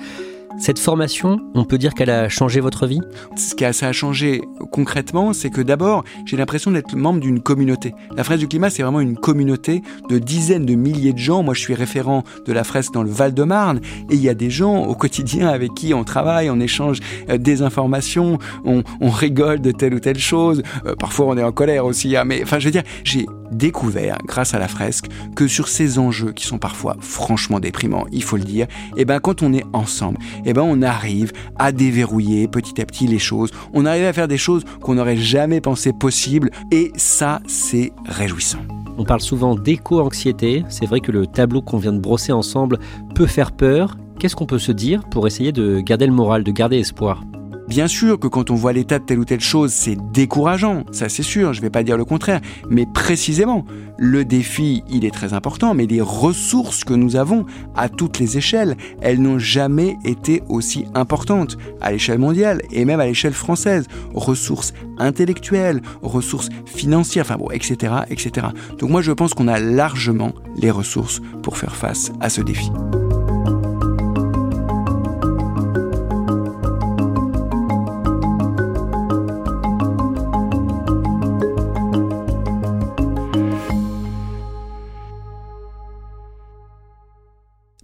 Cette 0.58 0.80
formation, 0.80 1.40
on 1.54 1.66
peut 1.66 1.78
dire 1.78 1.94
qu'elle 1.94 2.10
a 2.10 2.30
changé 2.30 2.62
votre 2.62 2.88
vie? 2.88 3.02
Ce 3.36 3.56
qui 3.56 3.66
a, 3.66 3.74
ça 3.74 3.88
a 3.88 3.92
changé 3.92 4.42
concrètement, 4.72 5.34
c'est 5.34 5.50
que 5.50 5.62
d'abord, 5.62 6.06
j'ai 6.26 6.38
l'impression 6.38 6.72
d'être 6.72 6.96
membre 6.96 7.20
d'une 7.20 7.42
communauté. 7.42 7.94
La 8.16 8.24
fresque 8.24 8.40
du 8.40 8.48
climat, 8.48 8.70
c'est 8.70 8.82
vraiment 8.82 9.02
une 9.02 9.18
communauté 9.18 9.82
de 10.10 10.18
dizaines 10.18 10.66
de 10.66 10.76
milliers 10.76 11.12
de 11.12 11.18
gens. 11.18 11.44
Moi, 11.44 11.54
je 11.54 11.60
suis 11.60 11.74
référent 11.74 12.24
de 12.46 12.54
la 12.54 12.64
fresque 12.64 12.94
dans 12.94 13.04
le 13.04 13.10
Val-de-Marne 13.10 13.82
et 14.10 14.16
il 14.16 14.22
y 14.22 14.30
a 14.30 14.34
des 14.34 14.50
gens 14.50 14.84
au 14.86 14.96
quotidien 14.96 15.50
avec 15.50 15.74
qui 15.74 15.94
on 15.94 16.06
travaille, 16.06 16.50
on 16.50 16.60
échange 16.60 17.00
euh, 17.30 17.38
des 17.38 17.62
informations, 17.62 18.40
on, 18.64 18.84
rigole 19.02 19.62
de 19.62 19.72
telle 19.72 19.94
ou 19.94 20.00
telle 20.00 20.20
chose. 20.20 20.64
Euh, 20.86 20.96
parfois, 20.96 21.28
on 21.28 21.38
est 21.38 21.44
en 21.44 21.52
colère 21.52 21.86
aussi. 21.86 22.16
Hein, 22.16 22.24
mais 22.26 22.42
enfin, 22.44 22.60
je 22.60 22.66
veux 22.66 22.72
dire, 22.72 22.84
j'ai 23.04 23.26
découvert, 23.52 24.18
grâce 24.26 24.54
à 24.54 24.60
la 24.60 24.68
fresque, 24.68 25.06
que 25.36 25.48
sur 25.48 25.68
ces 25.68 26.00
enjeux 26.00 26.32
qui 26.32 26.46
sont 26.46 26.58
parfois 26.58 26.96
franchement 27.00 27.60
déprimants, 27.60 28.06
il 28.12 28.24
faut 28.24 28.38
le 28.38 28.44
dire, 28.44 28.68
et 28.98 29.02
eh 29.02 29.06
ben 29.06 29.20
quand 29.20 29.44
on 29.44 29.54
est 29.54 29.66
ensemble, 29.74 30.18
eh 30.46 30.54
ben 30.54 30.62
on 30.64 30.82
arrive 30.82 31.32
à 31.58 31.72
déverrouiller 31.72 32.48
petit 32.48 32.82
à 32.82 32.86
petit 32.86 33.08
les 33.08 33.20
choses, 33.20 33.52
on 33.74 33.86
arrive 33.86 34.06
à 34.06 34.14
faire 34.14 34.28
des 34.28 34.38
choses 34.38 34.64
qu'on 34.82 34.96
n'aurait 34.96 35.18
jamais 35.18 35.62
pensé 35.62 35.92
possibles, 35.94 36.52
et 36.72 36.92
ça 36.96 37.42
c'est 37.48 37.92
réjouissant. 38.06 38.60
On 38.98 39.04
parle 39.04 39.22
souvent 39.22 39.56
d'éco-anxiété, 39.56 40.64
c'est 40.70 40.86
vrai 40.86 41.02
que 41.02 41.12
le 41.12 41.28
tableau 41.28 41.62
qu'on 41.62 41.78
vient 41.78 41.94
de 41.94 42.00
brosser 42.00 42.32
ensemble 42.32 42.80
peut 43.14 43.28
faire 43.28 43.52
peur. 43.52 43.98
Qu'est-ce 44.20 44.36
qu'on 44.38 44.46
peut 44.46 44.60
se 44.60 44.72
dire 44.72 45.04
pour 45.10 45.28
essayer 45.28 45.52
de 45.52 45.82
garder 45.82 46.06
le 46.06 46.14
moral, 46.14 46.44
de 46.44 46.52
garder 46.52 46.78
espoir? 46.78 47.22
Bien 47.68 47.88
sûr 47.88 48.20
que 48.20 48.28
quand 48.28 48.52
on 48.52 48.56
voit 48.56 48.74
l'état 48.74 49.00
de 49.00 49.06
telle 49.06 49.20
ou 49.20 49.26
telle 49.26 49.42
chose, 49.42 49.74
c'est 49.74 49.98
décourageant, 50.12 50.84
ça 50.92 51.10
c'est 51.10 51.24
sûr, 51.24 51.54
je 51.54 51.60
ne 51.60 51.64
vais 51.64 51.72
pas 51.72 51.84
dire 51.84 51.98
le 51.98 52.06
contraire, 52.06 52.40
mais 52.70 52.86
précisément, 52.86 53.66
le 53.98 54.24
défi, 54.24 54.84
il 54.88 55.04
est 55.04 55.14
très 55.14 55.34
important, 55.34 55.74
mais 55.74 55.88
les 55.88 56.02
ressources 56.02 56.84
que 56.84 56.94
nous 56.94 57.16
avons 57.16 57.46
à 57.76 57.90
toutes 57.90 58.20
les 58.20 58.38
échelles, 58.38 58.78
elles 59.02 59.20
n'ont 59.20 59.40
jamais 59.40 59.98
été 60.06 60.44
aussi 60.48 60.86
importantes 60.94 61.58
à 61.82 61.92
l'échelle 61.92 62.20
mondiale 62.20 62.62
et 62.72 62.86
même 62.86 63.00
à 63.00 63.08
l'échelle 63.08 63.34
française. 63.34 63.88
Ressources 64.14 64.74
intellectuelles, 64.98 65.82
ressources 66.04 66.50
financières, 66.66 67.26
enfin 67.26 67.38
bon, 67.38 67.50
etc., 67.50 67.94
etc. 68.10 68.48
Donc 68.78 68.90
moi 68.92 69.02
je 69.02 69.12
pense 69.12 69.34
qu'on 69.34 69.48
a 69.48 69.60
largement 69.60 70.34
les 70.56 70.72
ressources 70.72 71.22
pour 71.42 71.58
faire 71.58 71.76
face 71.76 72.12
à 72.20 72.30
ce 72.30 72.42
défi. 72.42 72.70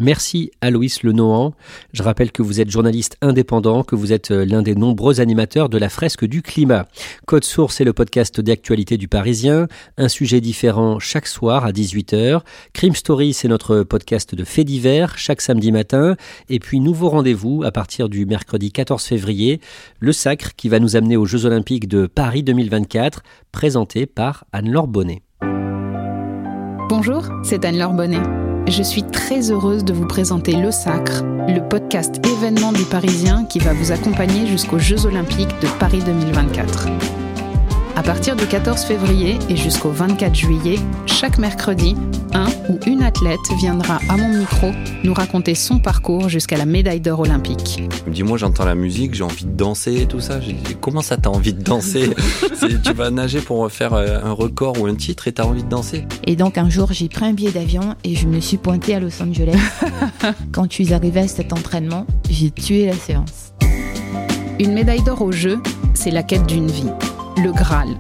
Merci 0.02 0.50
à 0.62 0.72
Loïs 0.72 1.04
Lenohan. 1.04 1.54
Je 1.94 2.02
rappelle 2.02 2.32
que 2.32 2.42
vous 2.42 2.60
êtes 2.60 2.72
journaliste 2.72 3.18
indépendant, 3.22 3.84
que 3.84 3.94
vous 3.94 4.12
êtes 4.12 4.32
euh, 4.32 4.46
l'un 4.46 4.64
des 4.64 4.74
nombreux 4.74 5.22
animateurs 5.22 5.70
de 5.70 5.78
la 5.78 5.90
fresque 5.90 6.26
du 6.26 6.42
climat. 6.42 6.88
Code 7.28 7.44
Source 7.44 7.80
est 7.82 7.84
le 7.84 7.94
podcast 7.94 8.42
d'actualité 8.42 8.98
du 8.98 9.08
Parisien, 9.08 9.68
un 9.98 10.08
sujet 10.08 10.42
différent 10.42 10.98
chaque 10.98 11.28
soir 11.28 11.66
à 11.66 11.72
18h. 11.72 12.42
Crime 12.74 12.96
Story, 12.96 13.34
c'est 13.34 13.48
notre 13.48 13.84
podcast 13.84 14.34
de 14.34 14.44
faits 14.44 14.66
divers 14.66 15.20
chaque 15.20 15.40
samedi 15.40 15.72
matin. 15.72 16.16
Et 16.50 16.58
puis 16.58 16.80
nouveau 16.80 17.10
rendez-vous 17.10 17.62
à 17.64 17.72
partir 17.72 18.10
du 18.10 18.26
mercredi 18.26 18.72
14 18.72 19.04
février, 19.04 19.62
le 20.00 20.14
Sacre 20.14 20.56
qui 20.56 20.68
va 20.68 20.80
nous 20.80 20.96
amener 20.96 21.16
aux 21.16 21.26
Jeux 21.26 21.46
Olympiques 21.46 21.88
de 21.88 22.08
Paris 22.08 22.42
2024, 22.42 23.22
présenté 23.52 24.08
par 24.08 24.46
Anne-Laure 24.52 24.88
Bonnet. 24.88 25.22
Bonjour, 26.90 27.24
c'est 27.44 27.64
Anne-Laure 27.66 27.94
Bonnet. 27.94 28.51
Je 28.68 28.84
suis 28.84 29.04
très 29.04 29.52
heureuse 29.52 29.84
de 29.84 29.94
vous 29.94 30.06
présenter 30.06 30.54
Le 30.54 30.72
Sacre, 30.72 31.24
le 31.24 31.68
podcast 31.68 32.26
événement 32.26 32.72
du 32.72 32.84
Parisien 32.84 33.46
qui 33.46 33.60
va 33.60 33.74
vous 33.74 33.92
accompagner 33.92 34.48
jusqu'aux 34.48 34.80
Jeux 34.80 35.06
Olympiques 35.06 35.60
de 35.62 35.68
Paris 35.80 36.02
2024. 36.06 37.21
À 38.02 38.04
partir 38.04 38.36
du 38.36 38.48
14 38.48 38.82
février 38.82 39.38
et 39.48 39.56
jusqu'au 39.56 39.92
24 39.92 40.34
juillet, 40.34 40.80
chaque 41.06 41.38
mercredi, 41.38 41.96
un 42.34 42.48
ou 42.68 42.80
une 42.88 43.04
athlète 43.04 43.38
viendra 43.60 44.00
à 44.10 44.18
mon 44.18 44.40
micro 44.40 44.72
nous 45.04 45.14
raconter 45.14 45.54
son 45.54 45.78
parcours 45.78 46.28
jusqu'à 46.28 46.58
la 46.58 46.66
médaille 46.66 47.00
d'or 47.00 47.20
olympique. 47.20 47.84
Dis-moi, 48.08 48.40
j'entends 48.40 48.66
la 48.66 48.74
musique, 48.74 49.14
j'ai 49.14 49.24
envie 49.24 49.46
de 49.46 49.52
danser 49.52 50.02
et 50.02 50.06
tout 50.08 50.20
ça. 50.20 50.40
Comment 50.80 51.04
ça, 51.04 51.16
t'as 51.16 51.30
envie 51.30 51.54
de 51.54 51.62
danser 51.62 52.10
Tu 52.84 52.94
vas 52.94 53.12
nager 53.12 53.40
pour 53.40 53.72
faire 53.72 53.94
euh, 53.94 54.18
un 54.24 54.32
record 54.32 54.82
ou 54.82 54.88
un 54.88 54.96
titre 54.96 55.28
et 55.28 55.34
t'as 55.34 55.44
envie 55.44 55.64
de 55.64 55.70
danser 55.70 56.08
Et 56.26 56.36
donc 56.36 56.58
un 56.58 56.72
jour, 56.72 56.92
j'ai 56.94 57.08
pris 57.08 57.26
un 57.26 57.34
billet 57.34 57.52
d'avion 57.52 57.96
et 58.04 58.16
je 58.16 58.26
me 58.26 58.40
suis 58.40 58.58
pointée 58.58 58.96
à 58.96 59.00
Los 59.00 59.22
Angeles. 59.22 59.60
Quand 60.52 60.64
je 60.64 60.74
suis 60.74 60.94
arrivée 60.96 61.20
à 61.20 61.28
cet 61.28 61.54
entraînement, 61.54 62.08
j'ai 62.32 62.50
tué 62.50 62.88
la 62.88 62.96
séance. 62.96 63.54
Une 64.60 64.74
médaille 64.74 65.04
d'or 65.04 65.22
au 65.22 65.32
jeu, 65.32 65.60
c'est 65.94 66.10
la 66.10 66.24
quête 66.24 66.48
d'une 66.48 66.72
vie 66.72 66.90
le 67.38 67.52
Graal. 67.52 67.98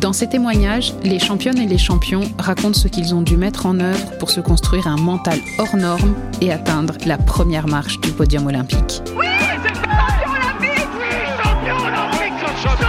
Dans 0.00 0.12
ces 0.12 0.28
témoignages, 0.28 0.94
les 1.02 1.18
championnes 1.18 1.58
et 1.58 1.66
les 1.66 1.78
champions 1.78 2.22
racontent 2.38 2.78
ce 2.78 2.86
qu'ils 2.86 3.14
ont 3.14 3.22
dû 3.22 3.36
mettre 3.36 3.66
en 3.66 3.80
œuvre 3.80 4.16
pour 4.18 4.30
se 4.30 4.40
construire 4.40 4.86
un 4.86 4.96
mental 4.96 5.38
hors 5.58 5.76
norme 5.76 6.14
et 6.40 6.52
atteindre 6.52 6.94
la 7.04 7.18
première 7.18 7.66
marche 7.66 8.00
du 8.00 8.10
podium 8.12 8.46
olympique. 8.46 9.02
Oui, 9.16 9.26
c'est 9.62 9.74
champion 9.74 10.30
olympique 10.30 10.88
Oui, 10.98 11.42
champion 11.42 11.86
olympique 11.86 12.32
Champion 12.62 12.86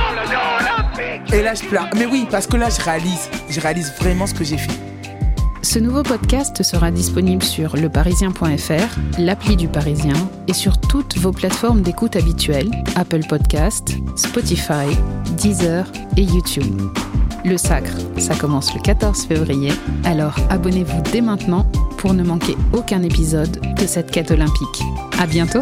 olympique 0.60 1.34
Et 1.34 1.42
là, 1.42 1.56
je 1.56 1.64
pleure. 1.64 1.90
Mais 1.96 2.06
oui, 2.06 2.28
parce 2.30 2.46
que 2.46 2.58
là, 2.58 2.70
je 2.70 2.82
réalise. 2.82 3.30
Je 3.50 3.60
réalise 3.60 3.92
vraiment 4.00 4.28
ce 4.28 4.34
que 4.36 4.44
j'ai 4.44 4.58
fait. 4.58 4.89
Ce 5.70 5.78
nouveau 5.78 6.02
podcast 6.02 6.64
sera 6.64 6.90
disponible 6.90 7.44
sur 7.44 7.78
leparisien.fr, 7.78 9.20
l'appli 9.20 9.56
du 9.56 9.68
Parisien 9.68 10.16
et 10.48 10.54
sur 10.54 10.82
toutes 10.82 11.16
vos 11.20 11.32
plateformes 11.32 11.84
d'écoute 11.84 12.16
habituelles, 12.16 12.72
Apple 12.96 13.22
Podcast, 13.30 13.96
Spotify, 14.16 14.88
Deezer 15.38 15.86
et 16.18 16.24
YouTube. 16.24 16.82
Le 17.46 17.56
Sacre, 17.56 17.94
ça 18.18 18.34
commence 18.34 18.74
le 18.74 18.82
14 18.82 19.28
février, 19.28 19.72
alors 20.06 20.36
abonnez-vous 20.50 21.04
dès 21.12 21.22
maintenant 21.22 21.72
pour 22.00 22.16
ne 22.16 22.24
manquer 22.24 22.58
aucun 22.74 23.04
épisode 23.04 23.62
de 23.76 23.86
cette 23.86 24.10
quête 24.10 24.32
olympique. 24.32 24.82
À 25.20 25.28
bientôt! 25.28 25.62